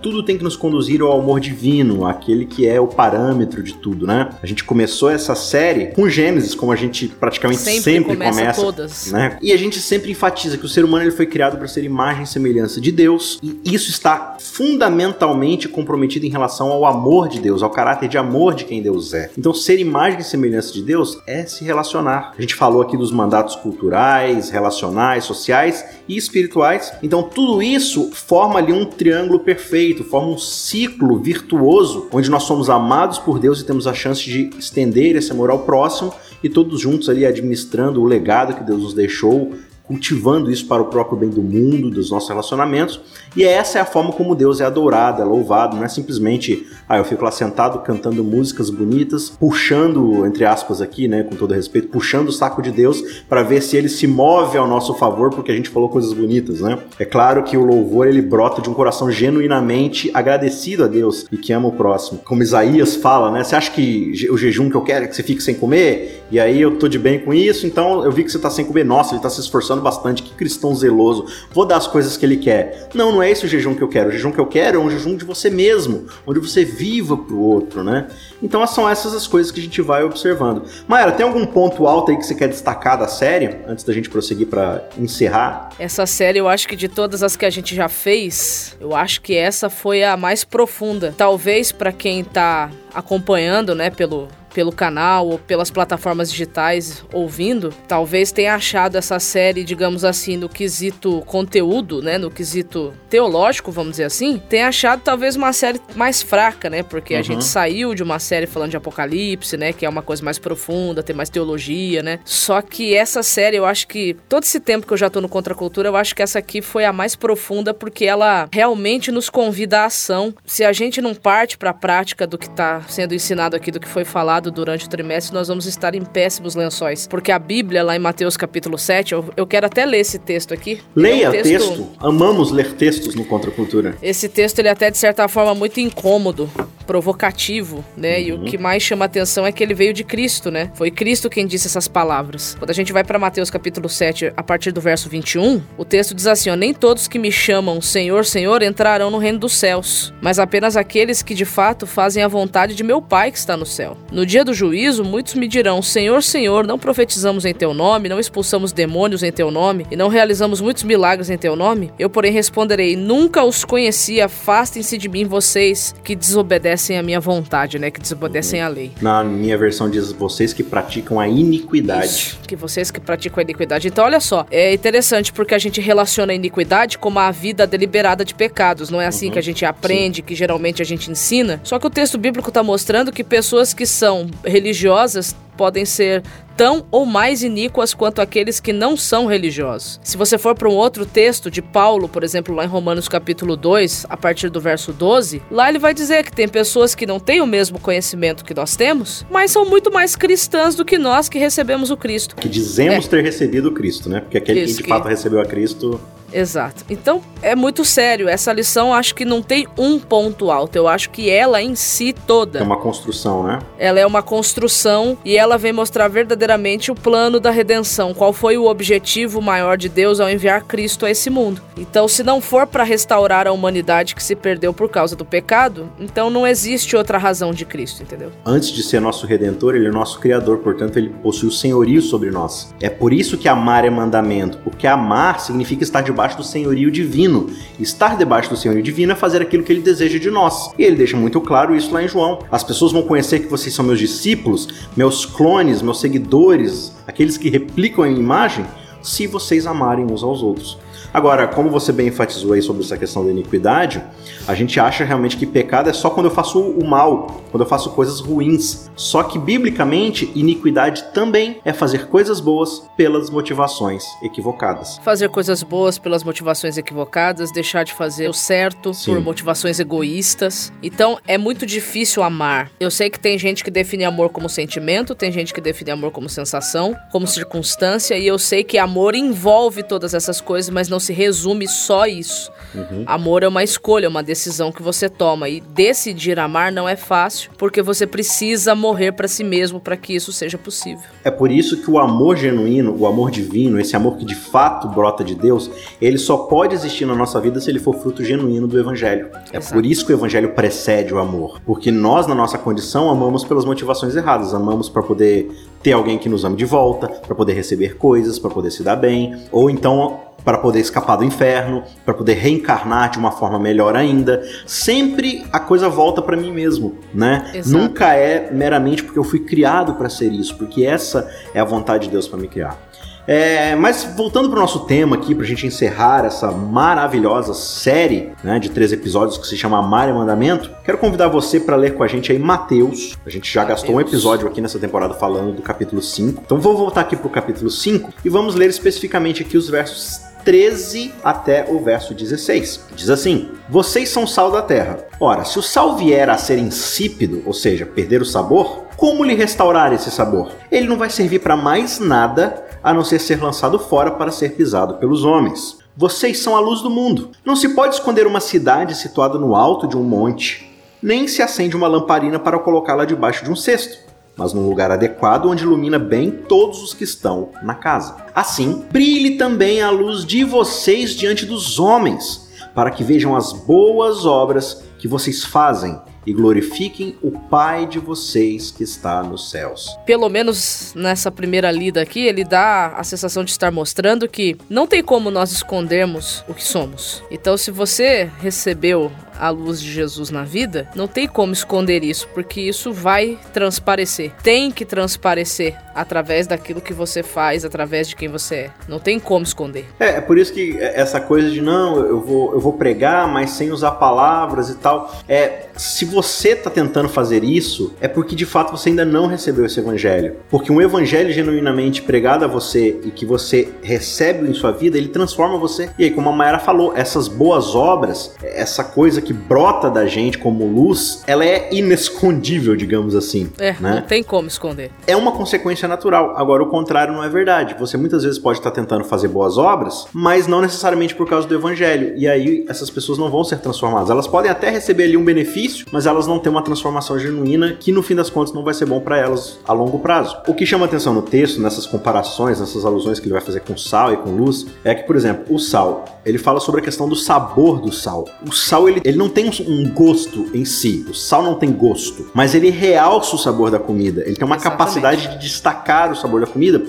tudo 0.03 0.23
tem 0.23 0.37
que 0.37 0.45
nos 0.45 0.57
conduzir 0.57 1.01
ao 1.01 1.19
amor 1.19 1.41
divino, 1.41 2.07
aquele 2.07 2.45
que 2.45 2.67
é 2.67 2.81
o 2.81 2.87
parâmetro 2.87 3.63
de 3.63 3.75
tudo, 3.75 4.07
né? 4.07 4.31
A 4.43 4.47
gente 4.47 4.65
começou 4.65 5.11
essa 5.11 5.35
série 5.35 5.87
com 5.87 6.09
Gênesis, 6.09 6.55
como 6.55 6.73
a 6.73 6.77
gente 6.77 7.09
praticamente 7.09 7.61
sempre, 7.61 7.81
sempre 7.81 8.17
começa, 8.17 8.41
começa, 8.41 8.61
todas. 8.61 9.13
né? 9.13 9.39
E 9.41 9.53
a 9.53 9.57
gente 9.57 9.79
sempre 9.81 10.11
enfatiza 10.11 10.59
que 10.59 10.67
o 10.67 10.69
ser 10.69 10.85
humano 10.85 11.05
ele 11.05 11.11
foi 11.11 11.27
criado 11.27 11.57
para 11.57 11.67
ser 11.67 11.85
imagem 11.85 12.25
e 12.25 12.27
semelhança 12.27 12.81
de 12.81 12.93
Deus, 12.93 13.39
e 13.43 13.75
isso 13.75 13.91
está 13.91 14.37
fundamentalmente 14.39 15.69
comprometido 15.69 16.27
em 16.27 16.31
relação 16.31 16.71
ao 16.71 16.85
amor 16.85 17.29
de 17.29 17.41
Deus, 17.41 17.63
ao 17.63 17.71
caráter 17.71 18.09
de 18.09 18.19
amor 18.19 18.55
de 18.55 18.65
quem 18.65 18.83
Deus 18.83 19.15
é. 19.15 19.31
Então, 19.37 19.55
ser 19.55 19.79
imagem 19.79 20.21
e 20.21 20.25
semelhança 20.25 20.73
de 20.73 20.83
Deus 20.83 21.19
é 21.27 21.45
se 21.47 21.65
relacionar. 21.65 22.33
A 22.37 22.41
gente 22.41 22.55
falou 22.55 22.83
aqui 22.83 22.97
dos 22.97 23.11
mandatos 23.11 23.57
culturais 23.57 24.51
relacionais, 24.51 25.25
sociais 25.25 25.85
e 26.09 26.17
espirituais. 26.17 26.93
Então, 27.03 27.23
tudo 27.23 27.44
tudo 27.45 27.63
isso 27.63 28.11
forma 28.11 28.59
ali 28.59 28.73
um 28.73 28.87
triângulo 28.87 29.39
perfeito, 29.39 30.03
forma 30.03 30.29
um 30.29 30.39
ciclo 30.39 31.19
virtuoso, 31.19 32.09
onde 32.11 32.31
nós 32.31 32.45
somos 32.45 32.71
amados 32.71 33.19
por 33.19 33.39
Deus 33.39 33.61
e 33.61 33.67
temos 33.67 33.87
a 33.87 33.93
chance 33.93 34.25
de 34.25 34.49
estender 34.59 35.15
esse 35.15 35.31
amor 35.31 35.51
ao 35.51 35.59
próximo 35.59 36.11
e 36.43 36.49
todos 36.49 36.81
juntos 36.81 37.11
ali 37.11 37.27
administrando 37.27 38.01
o 38.01 38.07
legado 38.07 38.55
que 38.55 38.65
Deus 38.65 38.83
nos 38.83 38.95
deixou, 38.95 39.53
cultivando 39.87 40.51
isso 40.51 40.67
para 40.67 40.83
o 40.83 40.87
próprio 40.87 41.19
bem 41.19 41.29
do 41.29 41.43
mundo, 41.43 41.91
dos 41.91 42.11
nossos 42.11 42.29
relacionamentos. 42.29 43.01
E 43.37 43.45
essa 43.45 43.79
é 43.79 43.81
a 43.83 43.85
forma 43.85 44.13
como 44.13 44.35
Deus 44.35 44.61
é 44.61 44.65
adorado, 44.65 45.21
é 45.21 45.25
louvado, 45.25 45.77
não 45.77 45.85
é 45.85 45.89
simplesmente, 45.89 46.67
ah, 46.89 46.99
eu 46.99 47.05
fico 47.05 47.23
lá 47.23 47.31
sentado 47.31 47.81
cantando 47.81 48.25
músicas 48.25 48.71
bonitas, 48.71 49.29
puxando, 49.29 50.25
entre 50.25 50.45
aspas 50.45 50.81
aqui, 50.81 51.07
né, 51.07 51.23
com 51.23 51.37
todo 51.37 51.53
respeito, 51.53 51.89
puxando 51.89 52.29
o 52.29 52.33
saco 52.33 52.63
de 52.63 52.71
Deus 52.71 53.25
para 53.29 53.43
ver 53.43 53.61
se 53.61 53.77
ele 53.77 53.89
se 53.89 54.07
move 54.07 54.57
ao 54.57 54.67
nosso 54.67 54.95
favor 54.95 55.31
porque 55.31 55.53
a 55.53 55.57
gente 55.57 55.69
falou 55.69 55.89
coisas 55.89 56.13
bonitas, 56.13 56.61
né? 56.61 56.79
É 56.99 57.05
claro 57.05 57.43
que 57.43 57.57
o 57.57 57.65
louvor 57.65 58.07
ele 58.07 58.23
brota 58.23 58.63
de 58.63 58.71
um 58.71 58.75
coração 58.75 59.11
genuinamente 59.11 60.11
agradecido 60.15 60.85
a 60.85 60.87
Deus 60.87 61.27
e 61.31 61.37
que 61.37 61.53
ama 61.53 61.69
o 61.69 61.73
próximo. 61.73 62.21
Como 62.25 62.43
Isaías 62.43 62.97
fala, 62.97 63.31
né? 63.31 63.45
Você 63.45 63.55
acha 63.55 63.71
que 63.71 64.29
o 64.31 64.37
jejum 64.37 64.71
que 64.71 64.77
eu 64.77 64.83
quero 64.83 65.05
é 65.05 65.09
que 65.09 65.15
você 65.15 65.23
fique 65.23 65.43
sem 65.43 65.55
comer? 65.55 66.25
E 66.31 66.41
aí 66.41 66.61
eu 66.61 66.79
tô 66.79 66.89
de 66.89 66.99
bem 66.99 67.19
com 67.19 67.35
isso, 67.35 67.67
então 67.67 68.05
eu 68.05 68.11
vi 68.11 68.25
que 68.25 68.31
você 68.31 68.39
tá 68.39 68.51
sem 68.51 68.65
comer. 68.65 68.85
Nossa, 68.85 69.15
ele 69.15 69.23
tá 69.23 69.31
se 69.31 69.41
esforçando 69.41 69.74
bastante, 69.81 70.23
que 70.23 70.35
cristão 70.35 70.75
zeloso, 70.75 71.27
vou 71.53 71.67
dar 71.67 71.77
as 71.77 71.87
coisas 71.87 72.17
que 72.17 72.25
ele 72.25 72.37
quer. 72.37 72.89
Não, 72.95 73.13
não 73.13 73.23
é 73.23 73.31
esse 73.31 73.45
o 73.45 73.49
jejum 73.49 73.75
que 73.75 73.83
eu 73.83 73.89
quero. 73.89 74.09
O 74.09 74.13
jejum 74.13 74.31
que 74.31 74.39
eu 74.39 74.47
quero 74.47 74.81
é 74.81 74.85
um 74.85 74.91
jejum 74.91 75.17
de 75.17 75.25
você 75.25 75.51
mesmo, 75.51 76.07
onde 76.27 76.41
você 76.41 76.65
viva 76.65 77.17
pro 77.17 77.39
outro, 77.39 77.83
né? 77.83 78.09
Então 78.43 78.65
são 78.67 78.89
essas 78.89 79.15
as 79.15 79.27
coisas 79.27 79.51
que 79.51 79.61
a 79.61 79.63
gente 79.63 79.81
vai 79.81 80.03
observando. 80.03 80.65
Maera, 80.87 81.13
tem 81.13 81.25
algum 81.25 81.47
ponto 81.47 81.87
alto 81.87 82.11
aí 82.11 82.17
que 82.17 82.27
você 82.27 82.35
quer 82.35 82.49
destacar 82.49 82.99
da 82.99 83.09
série, 83.09 83.57
antes 83.67 83.85
da 83.85 83.93
gente 83.93 84.11
prosseguir 84.11 84.47
para 84.47 84.83
encerrar? 84.99 85.71
Essa 85.79 86.07
série, 86.07 86.39
eu 86.39 86.49
acho 86.49 86.69
que 86.69 86.77
de 86.77 86.89
todas 86.89 87.23
as 87.23 87.37
que 87.37 87.45
a 87.45 87.51
gente 87.51 87.75
já 87.75 87.89
fez, 87.89 88.77
eu 88.81 88.95
acho 88.95 89.21
que 89.21 89.37
essa 89.37 89.71
foi 89.71 90.05
a 90.05 90.17
mais 90.17 90.45
profunda. 90.45 91.15
Talvez 91.17 91.73
para 91.73 91.93
quem 91.93 92.23
tá 92.23 92.71
acompanhando, 92.93 93.75
né, 93.75 93.91
pelo 93.91 94.29
pelo 94.55 94.73
canal 94.73 95.29
ou 95.29 95.39
pelas 95.39 95.71
plataformas 95.71 96.31
digitais 96.31 97.05
ouvindo, 97.13 97.75
talvez 97.89 98.31
tenha 98.31 98.55
achado 98.55 98.97
essa 98.97 99.19
série, 99.19 99.65
digamos 99.65 100.05
assim, 100.05 100.37
no 100.37 100.49
quesito 100.49 101.21
conteúdo, 101.27 102.01
né, 102.01 102.17
no 102.17 102.31
quesito 102.31 102.95
teológico, 103.11 103.73
vamos 103.73 103.93
dizer 103.93 104.05
assim, 104.05 104.41
tenha 104.49 104.69
achado 104.69 105.03
talvez 105.03 105.35
uma 105.35 105.53
série 105.53 105.81
mais 105.97 106.23
fraca, 106.23 106.71
né, 106.71 106.83
porque 106.83 107.15
uhum. 107.15 107.21
a 107.21 107.23
gente 107.23 107.45
saiu 107.45 107.95
de 107.95 108.03
uma 108.03 108.19
série 108.19 108.47
falando 108.47 108.71
de 108.71 108.77
Apocalipse, 108.77 109.57
né, 109.57 109.73
que 109.73 109.85
é 109.85 109.89
uma 109.89 110.03
coisa 110.03 110.25
mais 110.25 110.39
profunda, 110.39 111.03
tem 111.03 111.15
mais 111.15 111.29
teologia, 111.29 112.03
né. 112.03 112.21
Só 112.25 112.63
que 112.63 112.95
essa 112.95 113.23
série, 113.23 113.57
eu 113.57 113.67
acho 113.67 113.89
que 113.89 114.17
todo 114.29 114.45
esse 114.45 114.61
tempo 114.61 114.87
que 114.87 114.93
eu 114.93 114.97
já 114.97 115.11
tô 115.11 115.21
no 115.21 115.29
Contracultura, 115.29 115.89
eu 115.89 115.97
acho 115.97 116.15
que 116.15 116.23
essa 116.23 116.39
aqui 116.39 116.63
foi 116.63 116.85
a 116.85 116.93
mais 116.93 117.17
profunda 117.17 117.75
porque 117.75 118.05
ela 118.05 118.49
realmente 118.53 119.11
nos 119.11 119.29
convida 119.29 119.81
à 119.81 119.87
ação. 119.87 120.33
Se 120.47 120.65
a 120.65 120.73
gente 120.73 121.01
não 121.01 121.15
parte 121.15 121.59
para 121.59 121.71
a 121.71 121.75
prática 121.75 122.27
do 122.27 122.39
que 122.39 122.49
tá 122.49 122.83
sendo 122.89 123.15
ensinado 123.15 123.57
aqui, 123.57 123.71
do 123.73 123.81
que 123.81 123.89
foi 123.89 124.05
falado 124.05 124.44
durante 124.51 124.87
o 124.87 124.89
trimestre, 124.89 125.35
nós 125.35 125.49
vamos 125.49 125.67
estar 125.67 125.95
em 125.95 126.05
péssimos 126.05 126.55
lençóis. 126.55 127.07
Porque 127.07 127.33
a 127.33 127.39
Bíblia, 127.39 127.83
lá 127.83 127.97
em 127.97 127.99
Mateus 127.99 128.37
capítulo 128.37 128.79
7, 128.79 129.13
eu, 129.13 129.25
eu 129.37 129.47
quero 129.47 129.67
até 129.67 129.85
ler 129.85 129.99
esse 129.99 130.19
texto 130.19 130.53
aqui. 130.55 130.81
Leia 130.95 131.27
é 131.27 131.29
um 131.29 131.33
texto... 131.33 131.49
texto. 131.49 131.89
Amamos 131.99 132.51
ler 132.51 132.73
textos 132.73 133.15
no 133.15 133.25
Contracultura. 133.25 133.97
Esse 134.03 134.29
texto, 134.29 134.59
ele 134.59 134.69
é 134.69 134.73
até, 134.73 134.91
de 134.91 134.99
certa 134.99 135.29
forma, 135.29 135.55
muito 135.55 135.81
incômodo 135.81 136.51
provocativo, 136.85 137.85
né? 137.97 138.19
Uhum. 138.19 138.25
E 138.25 138.33
o 138.33 138.37
uhum. 138.37 138.45
que 138.45 138.59
mais 138.59 138.83
chama 138.83 139.05
atenção 139.05 139.47
é 139.47 139.53
que 139.53 139.63
ele 139.63 139.75
veio 139.75 139.93
de 139.93 140.05
Cristo, 140.05 140.51
né? 140.51 140.71
Foi 140.75 140.91
Cristo 140.91 141.29
quem 141.29 141.47
disse 141.47 141.67
essas 141.67 141.89
palavras. 141.89 142.55
Quando 142.59 142.71
a 142.71 142.75
gente 142.75 142.93
vai 142.93 143.03
para 143.03 143.19
Mateus 143.19 143.51
capítulo 143.51 143.89
7, 143.89 144.33
a 144.37 144.43
partir 144.43 144.71
do 144.71 144.81
verso 144.81 145.09
21, 145.09 145.63
o 145.77 145.85
texto 145.85 146.15
diz 146.15 146.27
assim: 146.27 146.51
ó, 146.51 146.57
Nem 146.57 146.73
todos 146.73 147.09
que 147.09 147.19
me 147.19 147.33
chamam 147.33 147.81
Senhor, 147.81 148.25
Senhor 148.25 148.63
entrarão 148.63 149.11
no 149.11 149.19
reino 149.19 149.39
dos 149.39 149.55
céus, 149.55 150.13
mas 150.21 150.39
apenas 150.39 150.77
aqueles 150.77 151.23
que 151.23 151.35
de 151.35 151.45
fato 151.45 151.87
fazem 151.87 152.23
a 152.23 152.29
vontade 152.29 152.75
de 152.75 152.85
meu 152.85 153.01
Pai 153.01 153.31
que 153.31 153.39
está 153.39 153.57
no 153.57 153.67
céu. 153.67 153.97
No 154.13 154.25
dia 154.35 154.45
do 154.45 154.53
juízo, 154.53 155.05
muitos 155.05 155.35
me 155.35 155.47
dirão: 155.47 155.81
Senhor, 155.81 156.21
Senhor, 156.21 156.67
não 156.67 156.77
profetizamos 156.77 157.45
em 157.45 157.55
teu 157.55 157.73
nome, 157.73 158.09
não 158.09 158.19
expulsamos 158.19 158.73
demônios 158.73 159.23
em 159.23 159.31
teu 159.31 159.49
nome 159.49 159.87
e 159.93 159.97
não 159.97 160.09
realizamos 160.09 160.61
muitos 160.61 160.83
milagres 160.83 161.31
em 161.31 161.39
teu 161.39 161.55
nome? 161.55 161.93
Eu, 161.97 162.11
porém, 162.11 162.33
responderei: 162.33 162.97
Nunca 162.97 163.45
os 163.45 163.65
conheci, 163.65 164.21
afastem-se 164.21 164.99
de 164.99 165.09
mim, 165.09 165.25
vocês 165.25 165.95
que 166.03 166.17
desobedecem 166.17 166.99
a 166.99 167.03
minha 167.03 167.21
vontade, 167.21 167.79
né? 167.79 167.93
Que 167.93 168.01
desobedecem 168.01 168.61
a 168.61 168.67
lei. 168.67 168.91
Na 169.01 169.23
minha 169.23 169.57
versão 169.57 169.89
diz 169.89 170.11
vocês 170.11 170.53
que 170.53 170.65
praticam 170.65 171.21
a 171.21 171.29
iniquidade. 171.29 172.07
Isso, 172.07 172.39
que 172.45 172.57
vocês 172.57 172.91
que 172.91 172.99
praticam 172.99 173.39
a 173.39 173.43
iniquidade. 173.45 173.87
Então, 173.87 174.05
olha 174.05 174.19
só, 174.19 174.45
é 174.51 174.75
interessante 174.75 175.33
porque 175.33 175.55
a 175.55 175.59
gente 175.61 175.81
relaciona 175.81 176.33
a 176.33 176.35
iniquidade 176.35 176.99
como 176.99 177.21
a 177.21 177.31
vida 177.31 177.69
deliberada 177.69 178.25
de 178.25 178.35
pecados. 178.35 178.91
Não 178.91 179.01
é 179.01 179.07
assim 179.07 179.27
uhum. 179.27 179.33
que 179.35 179.39
a 179.39 179.43
gente 179.43 179.65
aprende, 179.65 180.17
Sim. 180.17 180.23
que 180.23 180.35
geralmente 180.35 180.83
a 180.83 180.85
gente 180.85 181.09
ensina. 181.09 181.61
Só 181.63 181.79
que 181.79 181.87
o 181.87 181.91
texto 181.91 182.19
bíblico 182.19 182.49
está 182.49 182.65
mostrando 182.65 183.13
que 183.13 183.23
pessoas 183.23 183.73
que 183.73 183.87
são 183.87 184.24
religiosas 184.45 185.35
podem 185.57 185.85
ser 185.85 186.23
tão 186.57 186.87
ou 186.91 187.05
mais 187.05 187.43
iníquas 187.43 187.93
quanto 187.93 188.21
aqueles 188.21 188.61
que 188.61 188.73
não 188.73 188.97
são 188.97 189.27
religiosos. 189.27 190.01
Se 190.03 190.17
você 190.17 190.39
for 190.39 190.55
para 190.55 190.69
um 190.69 190.73
outro 190.73 191.05
texto 191.05 191.51
de 191.51 191.61
Paulo, 191.61 192.09
por 192.09 192.23
exemplo, 192.23 192.55
lá 192.55 192.65
em 192.65 192.69
Romanos 192.69 193.09
capítulo 193.09 193.57
2, 193.57 194.07
a 194.09 194.17
partir 194.17 194.49
do 194.51 194.61
verso 194.61 194.93
12, 194.93 195.43
lá 195.51 195.69
ele 195.69 195.79
vai 195.79 195.93
dizer 195.93 196.25
que 196.25 196.33
tem 196.33 196.49
pessoas 196.49 196.95
que 196.95 197.07
não 197.07 197.19
têm 197.19 197.41
o 197.41 197.47
mesmo 197.47 197.81
conhecimento 197.81 198.45
que 198.45 198.55
nós 198.55 198.77
temos, 198.77 199.27
mas 199.31 199.51
são 199.51 199.65
muito 199.65 199.93
mais 199.93 200.15
cristãs 200.15 200.75
do 200.75 200.85
que 200.85 200.99
nós 200.99 201.29
que 201.29 201.39
recebemos 201.39 201.91
o 201.91 201.97
Cristo. 201.97 202.37
Que 202.37 202.49
dizemos 202.49 203.07
é. 203.07 203.09
ter 203.09 203.23
recebido 203.23 203.69
o 203.69 203.73
Cristo, 203.73 204.09
né? 204.09 204.21
Porque 204.21 204.39
aquele 204.39 204.63
Isso, 204.63 204.77
que 204.77 204.83
de 204.85 204.89
fato 204.89 205.09
recebeu 205.09 205.41
a 205.41 205.47
Cristo 205.47 206.01
Exato. 206.35 206.85
Então, 206.91 207.23
é 207.41 207.55
muito 207.55 207.85
sério. 207.85 208.29
Essa 208.29 208.53
lição 208.53 208.93
acho 208.93 209.15
que 209.15 209.25
não 209.25 209.41
tem 209.41 209.67
um 209.79 209.99
ponto 209.99 210.51
alto. 210.51 210.77
Eu 210.77 210.89
acho 210.89 211.11
que 211.11 211.31
ela 211.31 211.63
em 211.63 211.75
si 211.75 212.13
toda. 212.13 212.59
É 212.59 212.63
uma 212.63 212.79
construção, 212.79 213.45
né? 213.45 213.61
Ela 213.79 214.01
é 214.01 214.07
uma 214.07 214.23
construção 214.23 215.17
e 215.25 215.37
ela 215.37 215.57
vem 215.57 215.73
mostrar 215.73 216.09
verdadeiramente 216.09 216.91
o 216.91 216.95
plano 216.95 217.39
da 217.39 217.51
redenção. 217.51 218.13
Qual 218.13 218.33
foi 218.33 218.59
o 218.59 218.67
objetivo 218.67 219.41
maior 219.41 219.77
de 219.77 219.89
Deus 219.89 220.19
ao 220.19 220.29
enviar 220.29 220.65
Cristo 220.65 221.07
a 221.07 221.11
esse 221.11 221.31
mundo. 221.31 221.63
Então, 221.77 222.09
se 222.09 222.23
não 222.23 222.41
for 222.41 222.67
para 222.67 222.83
restaurar 222.83 223.47
a 223.47 223.53
humanidade 223.53 224.15
que 224.15 224.23
se 224.23 224.35
perdeu 224.35 224.73
por 224.73 224.89
causa 224.89 225.15
do 225.15 225.25
pecado, 225.25 225.89
então 225.99 226.31
não 226.31 226.47
existe 226.47 226.97
outra 226.97 227.19
razão 227.19 227.53
de 227.53 227.65
Cristo, 227.65 228.03
entendeu? 228.03 228.33
Antes 228.45 228.71
de 228.71 228.83
ser 228.83 229.01
nosso 229.01 229.27
redentor, 229.27 229.75
ele 229.77 229.87
é 229.87 229.91
nosso 229.91 230.19
criador, 230.19 230.59
portanto, 230.59 230.97
ele 230.97 231.11
possui 231.23 231.49
o 231.49 231.53
senhorio 231.53 232.03
sobre 232.03 232.31
nós. 232.31 232.75
É 232.81 232.89
por 232.89 233.13
isso 233.13 233.39
que 233.39 233.49
amar 233.49 233.85
é 233.85 233.91
mandamento, 233.91 234.59
porque 234.59 234.87
amar 234.87 235.41
significa 235.41 235.85
estar 235.85 236.01
debaixo 236.01 236.24
debaixo 236.25 236.37
do 236.39 236.45
senhorio 236.45 236.91
divino. 236.91 237.51
Estar 237.79 238.17
debaixo 238.17 238.49
do 238.49 238.57
senhorio 238.57 238.83
divino 238.83 239.13
é 239.13 239.15
fazer 239.15 239.43
aquilo 239.43 239.63
que 239.63 239.71
ele 239.71 239.83
deseja 239.83 240.19
de 240.19 240.31
nós. 240.31 240.71
E 240.79 240.83
ele 240.83 240.97
deixa 240.97 241.17
muito 241.17 241.41
claro 241.41 241.77
isso 241.77 241.93
lá 241.93 242.03
em 242.03 242.09
João. 242.09 242.39
As 242.51 242.65
pessoas 242.65 242.93
vão 242.93 243.03
conhecer 243.03 243.41
que 243.41 243.47
vocês 243.47 243.75
são 243.75 243.85
meus 243.85 243.99
discípulos, 243.99 244.69
meus 244.97 245.27
clones, 245.27 245.83
meus 245.83 246.01
seguidores, 246.01 246.95
aqueles 247.07 247.37
que 247.37 247.51
replicam 247.51 248.05
a 248.05 248.09
imagem, 248.09 248.65
se 249.03 249.27
vocês 249.27 249.67
amarem 249.67 250.07
uns 250.07 250.23
aos 250.23 250.43
outros. 250.43 250.79
Agora, 251.15 251.47
como 251.47 251.71
você 251.71 251.93
bem 251.93 252.09
enfatizou 252.09 252.55
aí 252.55 252.61
sobre 252.61 252.83
essa 252.83 252.99
questão 252.99 253.25
da 253.25 253.31
iniquidade, 253.31 254.03
a 254.49 254.55
gente 254.55 254.81
acha 254.81 255.05
realmente 255.05 255.37
que 255.37 255.47
pecado 255.47 255.89
é 255.89 255.93
só 255.93 256.11
quando 256.11 256.27
eu 256.27 256.33
faço 256.33 256.61
o 256.61 256.85
mal, 256.85 257.41
quando 257.53 257.63
eu 257.63 257.69
faço 257.69 257.91
coisas 257.91 258.19
ruins. 258.19 258.91
Só 258.97 259.23
que, 259.23 259.39
biblicamente, 259.39 260.29
iniquidade 260.35 261.05
também 261.15 261.61
é 261.65 261.73
fazer 261.73 262.09
coisas 262.09 262.41
boas 262.41 262.83
pelas 262.97 263.31
motivações 263.31 264.03
equivocadas. 264.25 264.99
Fazer 265.05 265.29
coisas 265.29 265.63
boas 265.63 265.99
pelas 265.99 266.25
motivações 266.25 266.77
equivocadas, 266.77 267.53
deixar 267.53 267.85
de 267.85 267.93
fazer 267.93 268.29
o 268.29 268.33
certo 268.33 268.93
Sim. 268.93 269.15
por 269.15 269.21
motivações 269.23 269.79
egoístas. 269.79 270.73
Então, 270.83 271.17
é 271.29 271.39
muito 271.39 271.65
difícil 271.65 272.25
amar. 272.25 272.73
Eu 272.81 272.91
sei 272.91 273.09
que 273.09 273.21
tem 273.21 273.39
gente 273.39 273.63
que 273.63 273.71
define 273.71 274.05
amor 274.05 274.31
como 274.31 274.49
sentimento, 274.49 275.15
tem 275.15 275.31
gente 275.31 275.55
que 275.55 275.61
define 275.61 275.93
amor 275.93 276.11
como 276.11 276.29
sensação, 276.29 276.97
como 277.13 277.25
circunstância, 277.25 278.19
e 278.19 278.27
eu 278.27 278.37
sei 278.37 278.65
que 278.65 278.79
amor 278.79 279.15
envolve 279.15 279.85
todas 279.85 280.13
essas 280.13 280.41
coisas, 280.41 280.71
mas 280.71 280.89
não 280.89 281.04
se 281.05 281.13
resume 281.13 281.69
só 281.69 282.07
isso. 282.07 282.53
Uhum. 282.75 283.05
Amor 283.07 283.43
é 283.43 283.49
uma 283.49 283.63
escolha, 283.63 284.09
uma 284.09 284.23
decisão 284.23 284.73
que 284.73 284.83
você 284.83 285.09
toma. 285.09 285.49
E 285.49 285.61
decidir 285.61 286.39
amar 286.41 286.73
não 286.73 286.89
é 286.89 286.97
fácil, 286.97 287.51
porque 287.57 287.81
você 287.81 288.07
precisa 288.07 288.75
morrer 288.75 289.13
para 289.13 289.29
si 289.29 289.45
mesmo 289.45 289.79
para 289.79 289.97
que 289.97 290.15
isso 290.15 290.33
seja 290.33 290.59
possível. 290.59 291.05
É 291.23 291.31
por 291.31 291.51
isso 291.51 291.83
que 291.83 291.91
o 291.91 291.99
amor 291.99 292.37
genuíno, 292.37 292.97
o 292.99 293.07
amor 293.07 293.31
divino, 293.31 293.79
esse 293.79 293.95
amor 293.95 294.17
que 294.17 294.25
de 294.25 294.35
fato 294.35 294.89
brota 294.89 295.23
de 295.23 295.35
Deus, 295.35 295.71
ele 296.01 296.19
só 296.19 296.37
pode 296.37 296.75
existir 296.75 297.07
na 297.07 297.15
nossa 297.15 297.41
vida 297.41 297.61
se 297.61 297.71
ele 297.71 297.79
for 297.79 297.95
fruto 297.95 298.25
genuíno 298.25 298.67
do 298.67 298.79
Evangelho. 298.79 299.29
É 299.53 299.59
Exato. 299.59 299.75
por 299.75 299.87
isso 299.87 300.05
que 300.05 300.13
o 300.13 300.17
Evangelho 300.17 300.53
precede 300.53 301.15
o 301.15 301.19
amor. 301.19 301.61
Porque 301.65 301.91
nós, 301.91 302.27
na 302.27 302.35
nossa 302.35 302.59
condição, 302.59 303.09
amamos 303.09 303.45
pelas 303.45 303.65
motivações 303.65 304.17
erradas. 304.17 304.53
Amamos 304.53 304.89
para 304.89 305.03
poder 305.03 305.51
ter 305.85 305.93
alguém 305.93 306.17
que 306.17 306.31
nos 306.31 306.45
ame 306.47 306.57
de 306.57 306.65
volta, 306.65 307.07
para 307.07 307.35
poder 307.35 307.53
receber 307.53 307.97
coisas, 307.99 308.39
para 308.39 308.51
poder 308.51 308.71
se 308.71 308.83
dar 308.83 308.97
bem, 308.97 309.37
ou 309.53 309.69
então 309.69 310.19
para 310.43 310.59
poder 310.59 310.81
escapar 310.81 311.17
do 311.17 311.25
inferno, 311.25 311.85
para 312.05 312.13
poder 312.13 312.35
reencarnar 312.35 313.11
de 313.11 313.19
uma 313.19 313.31
forma 313.31 313.59
melhor 313.59 313.95
ainda. 313.95 314.43
Sempre 314.67 315.45
a 315.53 315.61
coisa 315.61 315.89
volta 315.89 316.21
para 316.21 316.37
mim 316.37 316.53
mesmo, 316.53 316.99
né? 317.15 317.51
Exato. 317.55 317.83
Nunca 317.83 318.15
é 318.15 318.51
meramente 318.51 319.03
porque 319.03 319.19
eu 319.19 319.25
fui 319.25 319.41
criado 319.41 319.95
para 319.95 320.09
ser 320.09 320.33
isso, 320.33 320.57
porque 320.57 320.85
essa 320.85 321.31
é 321.55 321.61
a 321.61 321.65
vontade 321.65 322.07
de 322.07 322.13
Deus 322.13 322.27
para 322.27 322.39
me 322.39 322.49
criar. 322.49 322.79
É, 323.27 323.75
mas 323.75 324.05
voltando 324.17 324.49
para 324.51 324.59
o 324.59 324.61
nosso 324.61 324.81
tema 324.81 325.17
aqui, 325.17 325.35
para 325.35 325.45
a 325.45 325.49
gente 325.49 325.67
encerrar 325.67 326.25
essa 326.25 326.51
maravilhosa 326.51 327.55
série 327.55 328.33
né, 328.43 328.59
de 328.59 328.69
três 328.69 328.93
episódios 328.93 329.39
que 329.39 329.47
se 329.47 329.57
chama 329.57 329.79
Amar 329.79 330.09
e 330.09 330.13
Mandamento, 330.13 330.71
quero 330.85 330.99
convidar 330.99 331.29
você 331.29 331.59
para 331.59 331.77
ler 331.77 331.95
com 331.95 332.03
a 332.03 332.07
gente 332.07 332.31
aí 332.31 332.39
Mateus. 332.39 333.17
A 333.25 333.31
gente 333.31 333.51
já 333.51 333.63
Mateus. 333.63 333.81
gastou 333.81 333.97
um 333.97 334.01
episódio 334.01 334.47
aqui 334.47 334.61
nessa 334.61 334.79
temporada 334.79 335.15
falando 335.15 335.53
do 335.53 335.63
capítulo 335.63 336.03
5. 336.03 336.43
Então 336.45 336.61
vou 336.61 336.77
voltar 336.77 337.01
aqui 337.03 337.17
para 337.17 337.27
o 337.27 337.31
capítulo 337.31 337.71
5 337.71 338.13
e 338.25 338.29
vamos 338.29 338.55
ler 338.55 338.69
especificamente 338.69 339.43
aqui 339.43 339.57
os 339.57 339.69
versos 339.69 340.21
13 340.45 341.13
até 341.25 341.67
o 341.69 341.83
verso 341.83 342.15
16. 342.15 342.89
Diz 342.95 343.09
assim: 343.09 343.51
Vocês 343.69 344.11
são 344.11 344.27
sal 344.27 344.51
da 344.51 344.61
terra. 344.61 344.99
Ora, 345.19 345.45
se 345.45 345.59
o 345.59 345.63
sal 345.63 345.97
vier 345.97 346.29
a 346.29 346.37
ser 346.37 346.59
insípido, 346.59 347.43
ou 347.47 347.53
seja, 347.53 347.87
perder 347.87 348.21
o 348.21 348.27
sabor, 348.27 348.85
como 348.97 349.25
lhe 349.25 349.35
restaurar 349.35 349.93
esse 349.93 350.11
sabor? 350.11 350.53
Ele 350.71 350.87
não 350.87 350.97
vai 350.97 351.11
servir 351.11 351.41
para 351.41 351.57
mais 351.57 351.99
nada 351.99 352.63
a 352.85 352.93
não 352.93 353.03
ser 353.03 353.19
ser 353.19 353.43
lançado 353.43 353.79
fora 353.79 354.11
para 354.11 354.31
ser 354.31 354.51
pisado 354.51 354.99
pelos 354.99 355.25
homens. 355.25 355.79
Vocês 355.97 356.41
são 356.41 356.55
a 356.55 356.61
luz 356.61 356.83
do 356.83 356.91
mundo. 356.91 357.31
Não 357.43 357.57
se 357.57 357.71
pode 357.71 357.95
esconder 357.95 358.27
uma 358.27 358.41
cidade 358.41 358.95
situada 358.95 359.39
no 359.39 359.57
alto 359.57 359.89
de 359.89 359.97
um 359.97 360.03
monte, 360.03 360.71
nem 361.03 361.27
se 361.27 361.41
acende 361.41 361.75
uma 361.75 361.89
lamparina 361.89 362.39
para 362.39 362.59
colocá-la 362.59 363.07
debaixo 363.07 363.43
de 363.43 363.51
um 363.51 363.57
cesto, 363.57 363.97
mas 364.37 364.53
num 364.53 364.69
lugar 364.69 364.91
adequado 364.91 365.47
onde 365.47 365.65
ilumina 365.65 365.99
bem 365.99 366.31
todos 366.31 366.83
os 366.83 366.93
que 366.93 367.05
estão 367.05 367.49
na 367.63 367.75
casa. 367.75 368.17
Assim, 368.35 368.85
brilhe 368.93 369.39
também 369.39 369.81
a 369.81 369.89
luz 369.89 370.23
de 370.23 370.45
vocês 370.45 371.13
diante 371.13 371.47
dos 371.47 371.79
homens, 371.79 372.51
para 372.75 372.91
que 372.91 373.03
vejam 373.03 373.35
as 373.35 373.53
boas 373.53 374.27
obras 374.27 374.83
que 374.99 375.09
vocês 375.09 375.43
fazem 375.43 375.99
e 376.27 376.33
glorifiquem 376.33 377.17
o 377.23 377.31
Pai 377.31 377.87
de 377.87 377.99
vocês 377.99 378.71
que 378.71 378.83
está 378.83 379.23
nos 379.23 379.51
céus. 379.51 379.97
Pelo 380.07 380.29
menos 380.29 380.93
nessa 380.95 381.31
primeira 381.31 381.71
lida 381.71 382.01
aqui, 382.01 382.27
ele 382.27 382.45
dá 382.45 382.89
a 382.97 383.05
sensação 383.05 383.45
de 383.45 383.51
estar 383.51 383.71
mostrando 383.71 384.29
que 384.29 384.57
não 384.69 384.87
tem 384.87 385.03
como 385.03 385.31
nós 385.31 385.53
escondermos 385.53 386.45
o 386.49 386.55
que 386.55 386.65
somos. 386.65 387.23
Então, 387.31 387.57
se 387.57 387.71
você 387.71 388.31
recebeu 388.41 389.11
a 389.39 389.51
luz 389.51 389.81
de 389.81 389.91
Jesus 389.91 390.31
na 390.31 390.45
vida, 390.45 390.89
não 390.95 391.07
tem 391.07 391.27
como 391.27 391.53
esconder 391.53 392.05
isso, 392.05 392.29
porque 392.35 392.61
isso 392.61 392.93
vai 392.93 393.39
transparecer. 393.53 394.33
Tem 394.43 394.71
que 394.71 394.85
transparecer 394.85 395.77
através 395.95 396.47
daquilo 396.47 396.81
que 396.81 396.93
você 396.93 397.23
faz, 397.23 397.65
através 397.65 398.09
de 398.09 398.17
quem 398.17 398.29
você 398.29 398.55
é. 398.55 398.71
Não 398.89 398.99
tem 398.99 399.19
como 399.21 399.45
esconder. 399.45 399.87
É, 399.99 400.17
é 400.17 400.21
por 400.21 400.39
isso 400.39 400.53
que 400.53 400.77
essa 400.79 401.21
coisa 401.21 401.51
de 401.51 401.61
não, 401.61 401.99
eu 401.99 402.21
vou, 402.21 402.53
eu 402.53 402.61
vou 402.61 402.73
pregar, 402.73 403.29
mas 403.29 403.51
sem 403.51 403.71
usar 403.71 403.93
palavras 403.93 404.69
e 404.71 404.77
tal. 404.77 405.15
É, 405.29 405.67
se 405.77 406.05
você 406.05 406.51
está 406.51 406.71
tentando 406.71 407.09
fazer 407.09 407.45
isso, 407.45 407.95
é 408.01 408.09
porque 408.09 408.35
de 408.35 408.47
fato 408.47 408.71
você 408.71 408.89
ainda 408.89 409.05
não 409.05 409.27
recebeu 409.27 409.65
esse 409.67 409.79
evangelho. 409.79 410.37
Porque 410.51 410.73
um 410.73 410.81
evangelho 410.81 411.33
genuinamente 411.33 412.03
pregado 412.03 412.45
a 412.45 412.49
você 412.49 413.01
e 413.05 413.11
que 413.11 413.25
você 413.25 413.73
recebe 413.83 414.49
em 414.49 414.55
sua 414.55 414.73
vida, 414.73 414.99
ele 414.99 415.09
transforma 415.09 415.59
você. 415.59 415.91
E 415.99 416.05
aí, 416.05 416.11
como 416.11 416.29
a 416.29 416.33
Mayara 416.33 416.59
falou, 416.59 416.93
essas 416.97 417.29
boas 417.29 417.75
obras, 417.75 418.35
essa 418.43 418.85
coisa 418.85 419.21
que 419.25 419.33
brota 419.33 419.91
da 419.91 420.07
gente 420.07 420.39
como 420.39 420.67
luz, 420.67 421.23
ela 421.27 421.45
é 421.45 421.69
inescondível, 421.73 422.77
digamos 422.77 423.17
assim. 423.17 423.51
É, 423.59 423.73
né? 423.81 423.95
não 423.97 424.03
tem 424.03 424.23
como 424.23 424.49
esconder. 424.49 424.91
É 425.07 425.17
uma 425.17 425.33
consequência 425.33 425.89
natural. 425.89 426.35
Agora, 426.37 426.63
o 426.63 426.67
contrário 426.67 427.15
não 427.15 427.25
é 427.25 427.29
verdade. 427.29 427.75
Você 427.79 427.97
muitas 427.97 428.23
vezes 428.23 428.39
pode 428.39 428.59
estar 428.59 428.71
tentando 428.71 429.05
fazer 429.05 429.29
boas 429.29 429.59
obras, 429.59 430.07
mas 430.13 430.47
não 430.47 430.61
necessariamente 430.61 431.15
por 431.15 431.29
causa 431.29 431.49
do 431.49 431.55
evangelho. 431.55 432.15
E 432.17 432.29
aí, 432.29 432.65
essas 432.69 432.91
pessoas 432.91 433.19
não 433.19 433.31
vão 433.31 433.43
ser 433.43 433.59
transformadas. 433.59 434.11
Elas 434.11 434.27
podem 434.27 434.51
até 434.51 434.71
receber 434.71 435.05
ali 435.05 435.17
um 435.17 435.25
benefício, 435.25 435.87
mas 435.91 436.07
elas 436.07 436.27
não 436.27 436.39
têm 436.39 436.53
uma 436.53 436.63
transformação 436.63 437.19
genuína 437.19 437.77
que, 437.79 437.93
no 437.93 438.03
fim 438.03 438.15
das 438.15 438.31
contas, 438.31 438.55
não 438.55 438.63
vai 438.63 438.75
ser 438.75 438.87
bom 438.87 439.01
para 439.01 439.19
elas 439.19 439.59
a 439.67 439.73
longo 439.73 439.99
prazo. 439.99 440.37
O 440.47 440.55
que 440.55 440.67
chama 440.67 440.87
atenção 440.87 441.15
no 441.15 441.23
texto, 441.23 441.61
nessas 441.61 441.87
comparações, 441.87 442.61
nessas 442.61 442.85
alusões 442.85 443.19
que 443.19 443.27
ele 443.27 443.33
vai 443.33 443.43
fazer 443.43 443.61
com 443.61 443.77
sal 443.77 444.13
e 444.13 444.17
com 444.17 444.31
luz, 444.31 444.67
é 444.85 444.95
que, 444.95 445.05
por 445.05 445.17
exemplo, 445.17 445.55
o 445.55 445.59
sal, 445.59 446.05
ele 446.25 446.39
fala 446.39 446.61
sobre 446.61 446.81
a 446.81 446.85
questão 446.85 447.09
do 447.09 447.17
sabor 447.17 447.81
do 447.81 447.93
sal. 447.93 448.27
O 448.47 448.53
sal, 448.53 448.89
ele, 448.89 449.01
ele 449.05 449.14
não 449.17 449.29
tem 449.29 449.51
um 449.67 449.89
gosto 449.91 450.51
em 450.55 450.65
si. 450.65 451.05
O 451.09 451.15
sal 451.15 451.43
não 451.43 451.55
tem 451.55 451.73
gosto, 451.73 452.31
mas 452.35 452.55
ele 452.55 452.71
realça 452.71 453.37
o 453.37 453.39
sabor 453.39 453.71
da 453.71 453.79
comida. 453.79 454.23
Ele 454.23 454.37
tem 454.37 454.45
uma 454.45 454.57
Exatamente. 454.57 454.79
capacidade 454.79 455.29
de 455.29 455.39
destacar 455.39 456.13
o 456.13 456.17
sabor 456.17 456.41
da 456.41 456.47
comida 456.47 456.83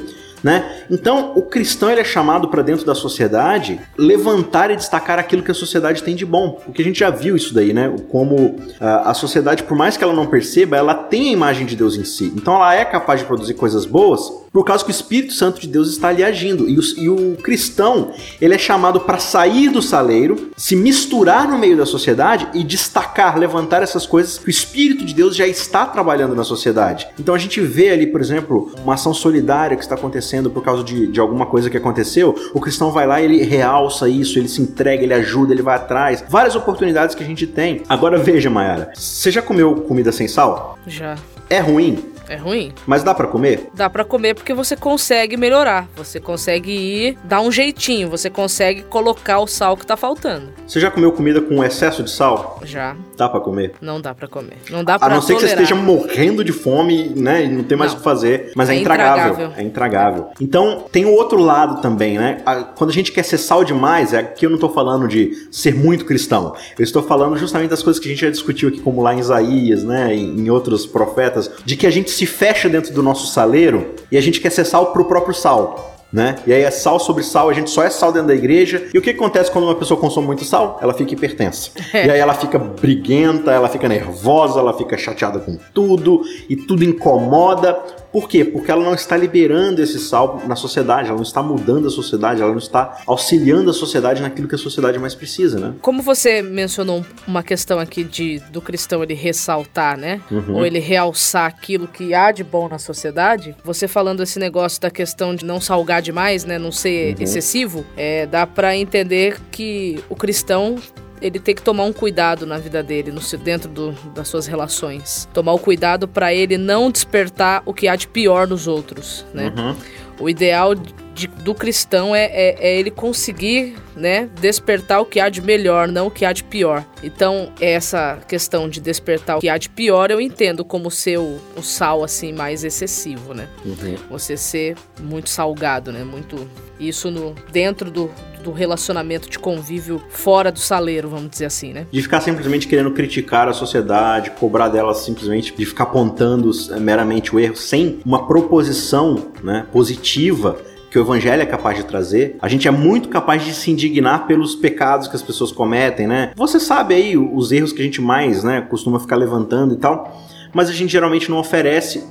né? 0.45 0.83
Então, 0.91 1.31
o 1.35 1.41
cristão 1.41 1.89
ele 1.89 2.01
é 2.01 2.03
chamado 2.03 2.49
para 2.49 2.61
dentro 2.61 2.85
da 2.85 2.93
sociedade 2.93 3.81
levantar 3.97 4.69
e 4.69 4.75
destacar 4.75 5.17
aquilo 5.17 5.41
que 5.41 5.49
a 5.49 5.55
sociedade 5.55 6.03
tem 6.03 6.15
de 6.15 6.23
bom. 6.23 6.61
Porque 6.63 6.83
a 6.83 6.85
gente 6.85 6.99
já 6.99 7.09
viu 7.09 7.35
isso 7.35 7.51
daí, 7.51 7.73
né? 7.73 7.91
Como 8.09 8.57
a, 8.79 9.09
a 9.09 9.13
sociedade, 9.15 9.63
por 9.63 9.75
mais 9.75 9.97
que 9.97 10.03
ela 10.03 10.13
não 10.13 10.27
perceba, 10.27 10.77
ela 10.77 10.93
tem 10.93 11.29
a 11.29 11.31
imagem 11.31 11.65
de 11.65 11.75
Deus 11.75 11.97
em 11.97 12.03
si. 12.03 12.31
Então, 12.35 12.53
ela 12.53 12.75
é 12.75 12.85
capaz 12.85 13.21
de 13.21 13.25
produzir 13.25 13.55
coisas 13.55 13.87
boas 13.87 14.44
por 14.55 14.63
causa 14.63 14.85
que 14.85 14.89
o 14.89 14.91
Espírito 14.91 15.33
Santo 15.33 15.59
de 15.59 15.67
Deus 15.67 15.89
está 15.89 16.07
ali 16.07 16.23
agindo. 16.23 16.69
E 16.69 16.79
o, 16.79 16.81
e 16.97 17.09
o 17.09 17.35
cristão, 17.35 18.13
ele 18.39 18.55
é 18.55 18.57
chamado 18.57 19.01
para 19.01 19.19
sair 19.19 19.67
do 19.67 19.81
saleiro, 19.81 20.49
se 20.55 20.77
misturar 20.77 21.45
no 21.45 21.57
meio 21.57 21.75
da 21.75 21.85
sociedade 21.85 22.47
e 22.53 22.63
destacar, 22.63 23.37
levantar 23.37 23.83
essas 23.83 24.07
coisas 24.07 24.37
que 24.37 24.47
o 24.47 24.49
Espírito 24.49 25.03
de 25.03 25.13
Deus 25.13 25.35
já 25.35 25.45
está 25.45 25.85
trabalhando 25.85 26.33
na 26.33 26.45
sociedade. 26.45 27.05
Então, 27.19 27.35
a 27.35 27.37
gente 27.37 27.59
vê 27.59 27.89
ali, 27.89 28.07
por 28.07 28.21
exemplo, 28.21 28.71
uma 28.81 28.93
ação 28.93 29.13
solidária 29.13 29.75
que 29.75 29.83
está 29.83 29.95
acontecendo 29.95 30.49
por 30.49 30.63
causa 30.63 30.85
de, 30.85 31.07
de 31.07 31.19
alguma 31.19 31.47
coisa 31.47 31.69
que 31.69 31.75
aconteceu, 31.75 32.33
o 32.53 32.61
cristão 32.61 32.93
vai 32.93 33.05
lá 33.05 33.19
e 33.19 33.25
ele 33.25 33.43
realça 33.43 34.07
isso, 34.07 34.39
ele 34.39 34.47
se 34.47 34.61
entrega, 34.61 35.03
ele 35.03 35.13
ajuda, 35.13 35.51
ele 35.51 35.63
vai 35.63 35.75
atrás. 35.75 36.23
Várias 36.29 36.55
oportunidades 36.55 37.13
que 37.13 37.21
a 37.21 37.27
gente 37.27 37.45
tem. 37.45 37.81
Agora 37.89 38.17
veja, 38.17 38.49
Mayara, 38.49 38.93
você 38.95 39.29
já 39.31 39.41
comeu 39.41 39.81
comida 39.81 40.13
sem 40.13 40.29
sal? 40.29 40.79
Já. 40.87 41.17
É 41.49 41.59
ruim? 41.59 42.14
É 42.29 42.35
ruim. 42.35 42.71
Mas 42.85 43.03
dá 43.03 43.13
para 43.13 43.27
comer? 43.27 43.69
Dá 43.73 43.89
para 43.89 44.03
comer 44.03 44.33
porque 44.33 44.53
você 44.53 44.75
consegue 44.75 45.37
melhorar. 45.37 45.87
Você 45.95 46.19
consegue 46.19 46.71
ir, 46.71 47.17
dar 47.23 47.41
um 47.41 47.51
jeitinho. 47.51 48.09
Você 48.09 48.29
consegue 48.29 48.83
colocar 48.83 49.39
o 49.39 49.47
sal 49.47 49.75
que 49.77 49.85
tá 49.85 49.95
faltando. 49.97 50.49
Você 50.67 50.79
já 50.79 50.89
comeu 50.89 51.11
comida 51.11 51.41
com 51.41 51.63
excesso 51.63 52.03
de 52.03 52.09
sal? 52.09 52.59
Já. 52.63 52.95
Dá 53.17 53.29
para 53.29 53.39
comer? 53.39 53.73
Não 53.81 54.01
dá 54.01 54.13
para 54.13 54.27
comer. 54.27 54.57
Não 54.69 54.83
dá 54.83 54.97
para 54.97 55.11
A 55.11 55.15
não 55.15 55.21
ser 55.21 55.33
tolerar. 55.33 55.51
que 55.51 55.57
você 55.57 55.63
esteja 55.63 55.75
morrendo 55.81 56.43
de 56.43 56.51
fome, 56.51 57.09
né? 57.15 57.45
E 57.45 57.47
não 57.47 57.63
tem 57.63 57.77
mais 57.77 57.93
o 57.93 57.97
que 57.97 58.03
fazer. 58.03 58.51
Mas 58.55 58.69
é, 58.69 58.75
é 58.75 58.79
intragável. 58.79 59.31
intragável. 59.33 59.53
É 59.57 59.63
intragável. 59.63 60.27
Então, 60.41 60.85
tem 60.91 61.05
o 61.05 61.11
outro 61.13 61.39
lado 61.39 61.81
também, 61.81 62.17
né? 62.17 62.37
Quando 62.75 62.89
a 62.89 62.93
gente 62.93 63.11
quer 63.11 63.23
ser 63.23 63.37
sal 63.37 63.63
demais, 63.63 64.13
é 64.13 64.23
que 64.23 64.45
eu 64.45 64.49
não 64.49 64.57
tô 64.57 64.69
falando 64.69 65.07
de 65.07 65.47
ser 65.51 65.75
muito 65.75 66.05
cristão. 66.05 66.55
Eu 66.77 66.83
estou 66.83 67.03
falando 67.03 67.37
justamente 67.37 67.69
das 67.69 67.83
coisas 67.83 67.99
que 68.01 68.07
a 68.07 68.11
gente 68.11 68.21
já 68.21 68.29
discutiu 68.29 68.69
aqui, 68.69 68.79
como 68.79 69.01
lá 69.01 69.13
em 69.13 69.19
Isaías, 69.19 69.83
né? 69.83 70.13
Em 70.15 70.49
outros 70.49 70.85
profetas, 70.85 71.49
de 71.63 71.75
que 71.75 71.85
a 71.87 71.91
gente 71.91 72.09
se 72.15 72.25
fecha 72.25 72.69
dentro 72.69 72.93
do 72.93 73.03
nosso 73.03 73.27
saleiro 73.27 73.93
e 74.11 74.17
a 74.17 74.21
gente 74.21 74.39
quer 74.39 74.49
ser 74.49 74.65
sal 74.65 74.93
pro 74.93 75.05
próprio 75.05 75.33
sal. 75.33 75.91
Né? 76.13 76.35
E 76.47 76.53
aí 76.53 76.61
é 76.61 76.71
sal 76.71 76.97
sobre 76.97 77.23
sal, 77.23 77.49
a 77.49 77.53
gente 77.53 77.69
só 77.69 77.83
é 77.83 77.89
sal 77.89 78.09
dentro 78.13 78.29
da 78.29 78.35
igreja. 78.35 78.87
E 78.93 78.97
o 78.97 79.01
que 79.01 79.09
acontece 79.09 79.51
quando 79.51 79.65
uma 79.65 79.75
pessoa 79.75 79.99
consome 79.99 80.25
muito 80.25 80.45
sal? 80.45 80.79
Ela 80.81 80.93
fica 80.93 81.13
hipertensa. 81.13 81.71
É. 81.91 82.05
E 82.05 82.11
aí 82.11 82.19
ela 82.19 82.33
fica 82.33 82.57
briguenta, 82.57 83.51
ela 83.51 83.67
fica 83.67 83.89
nervosa, 83.89 84.59
ela 84.59 84.71
fica 84.71 84.97
chateada 84.97 85.39
com 85.39 85.57
tudo 85.73 86.21
e 86.47 86.55
tudo 86.55 86.85
incomoda. 86.85 87.77
Por 88.15 88.29
quê? 88.29 88.45
Porque 88.45 88.71
ela 88.71 88.81
não 88.81 88.93
está 88.93 89.17
liberando 89.17 89.81
esse 89.81 89.99
sal 89.99 90.41
na 90.47 90.55
sociedade, 90.55 91.09
ela 91.09 91.17
não 91.17 91.23
está 91.23 91.43
mudando 91.43 91.87
a 91.87 91.89
sociedade, 91.89 92.41
ela 92.41 92.51
não 92.51 92.59
está 92.59 93.01
auxiliando 93.05 93.69
a 93.69 93.73
sociedade 93.73 94.21
naquilo 94.21 94.47
que 94.47 94.55
a 94.55 94.57
sociedade 94.57 94.97
mais 94.97 95.13
precisa, 95.13 95.59
né? 95.59 95.73
Como 95.81 96.01
você 96.01 96.41
mencionou 96.41 97.05
uma 97.27 97.43
questão 97.43 97.77
aqui 97.77 98.05
de 98.05 98.39
do 98.51 98.61
cristão 98.61 99.03
ele 99.03 99.13
ressaltar, 99.13 99.97
né? 99.97 100.21
Uhum. 100.31 100.55
Ou 100.55 100.65
ele 100.65 100.79
realçar 100.79 101.45
aquilo 101.45 101.89
que 101.89 102.13
há 102.13 102.31
de 102.31 102.41
bom 102.41 102.69
na 102.69 102.79
sociedade, 102.79 103.53
você 103.65 103.85
falando 103.85 104.23
esse 104.23 104.39
negócio 104.39 104.79
da 104.79 104.89
questão 104.89 105.35
de 105.35 105.43
não 105.43 105.59
salgar 105.59 106.01
demais, 106.01 106.45
né? 106.45 106.57
Não 106.57 106.71
ser 106.71 107.17
uhum. 107.17 107.21
excessivo, 107.21 107.85
é, 107.97 108.25
dá 108.25 108.47
para 108.47 108.77
entender 108.77 109.41
que 109.51 110.01
o 110.07 110.15
cristão 110.15 110.77
ele 111.21 111.39
tem 111.39 111.55
que 111.55 111.61
tomar 111.61 111.83
um 111.83 111.93
cuidado 111.93 112.45
na 112.45 112.57
vida 112.57 112.83
dele, 112.83 113.11
no, 113.11 113.21
dentro 113.37 113.69
do, 113.69 113.91
das 114.13 114.27
suas 114.27 114.47
relações. 114.47 115.27
Tomar 115.33 115.53
o 115.53 115.59
cuidado 115.59 116.07
para 116.07 116.33
ele 116.33 116.57
não 116.57 116.91
despertar 116.91 117.61
o 117.65 117.73
que 117.73 117.87
há 117.87 117.95
de 117.95 118.07
pior 118.07 118.47
nos 118.47 118.67
outros, 118.67 119.25
né? 119.33 119.53
Uhum. 119.55 119.75
O 120.19 120.29
ideal 120.29 120.73
de, 120.73 121.27
do 121.27 121.53
cristão 121.53 122.15
é, 122.15 122.25
é, 122.25 122.55
é, 122.59 122.79
ele 122.79 122.89
conseguir, 122.89 123.75
né, 123.95 124.29
despertar 124.39 125.01
o 125.01 125.05
que 125.05 125.19
há 125.19 125.27
de 125.27 125.41
melhor, 125.41 125.89
não 125.89 126.07
o 126.07 126.11
que 126.11 126.23
há 126.23 126.31
de 126.31 126.43
pior. 126.43 126.85
Então, 127.03 127.51
essa 127.59 128.19
questão 128.27 128.69
de 128.69 128.79
despertar 128.79 129.37
o 129.37 129.39
que 129.41 129.49
há 129.49 129.57
de 129.57 129.69
pior, 129.69 130.11
eu 130.11 130.21
entendo 130.21 130.63
como 130.63 130.89
ser 130.89 131.17
o, 131.19 131.39
o 131.55 131.61
sal, 131.61 132.03
assim, 132.03 132.31
mais 132.31 132.63
excessivo, 132.63 133.33
né? 133.33 133.49
Uhum. 133.65 133.95
Você 134.09 134.37
ser 134.37 134.77
muito 134.99 135.29
salgado, 135.29 135.91
né? 135.91 136.03
Muito... 136.03 136.47
Isso 136.79 137.09
no, 137.09 137.33
dentro 137.51 137.89
do, 137.89 138.11
do 138.45 138.51
relacionamento 138.51 139.27
de 139.27 139.39
convívio 139.39 139.99
fora 140.07 140.51
do 140.51 140.59
saleiro, 140.59 141.09
vamos 141.09 141.31
dizer 141.31 141.45
assim, 141.45 141.73
né? 141.73 141.87
De 141.91 141.99
ficar 141.99 142.21
simplesmente 142.21 142.67
querendo 142.67 142.91
criticar 142.91 143.49
a 143.49 143.53
sociedade, 143.53 144.29
cobrar 144.31 144.67
dela 144.67 144.93
simplesmente, 144.93 145.51
de 145.55 145.65
ficar 145.65 145.85
apontando 145.85 146.51
eh, 146.71 146.79
meramente 146.79 147.35
o 147.35 147.39
erro, 147.39 147.55
sem 147.55 147.99
uma 148.05 148.27
proposição 148.27 149.31
né, 149.43 149.65
positiva 149.71 150.57
que 150.91 150.99
o 150.99 151.01
evangelho 151.01 151.41
é 151.41 151.45
capaz 151.45 151.75
de 151.75 151.85
trazer. 151.85 152.37
A 152.39 152.47
gente 152.47 152.67
é 152.67 152.71
muito 152.71 153.09
capaz 153.09 153.43
de 153.43 153.51
se 153.51 153.71
indignar 153.71 154.27
pelos 154.27 154.53
pecados 154.55 155.07
que 155.07 155.15
as 155.15 155.23
pessoas 155.23 155.51
cometem, 155.51 156.05
né? 156.05 156.31
Você 156.35 156.59
sabe 156.59 156.93
aí 156.93 157.17
os 157.17 157.51
erros 157.51 157.73
que 157.73 157.81
a 157.81 157.83
gente 157.83 157.99
mais, 157.99 158.43
né, 158.43 158.61
costuma 158.61 158.99
ficar 158.99 159.15
levantando 159.15 159.73
e 159.73 159.77
tal, 159.77 160.23
mas 160.53 160.69
a 160.69 160.71
gente 160.71 160.91
geralmente 160.91 161.31
não 161.31 161.37
oferece 161.37 162.03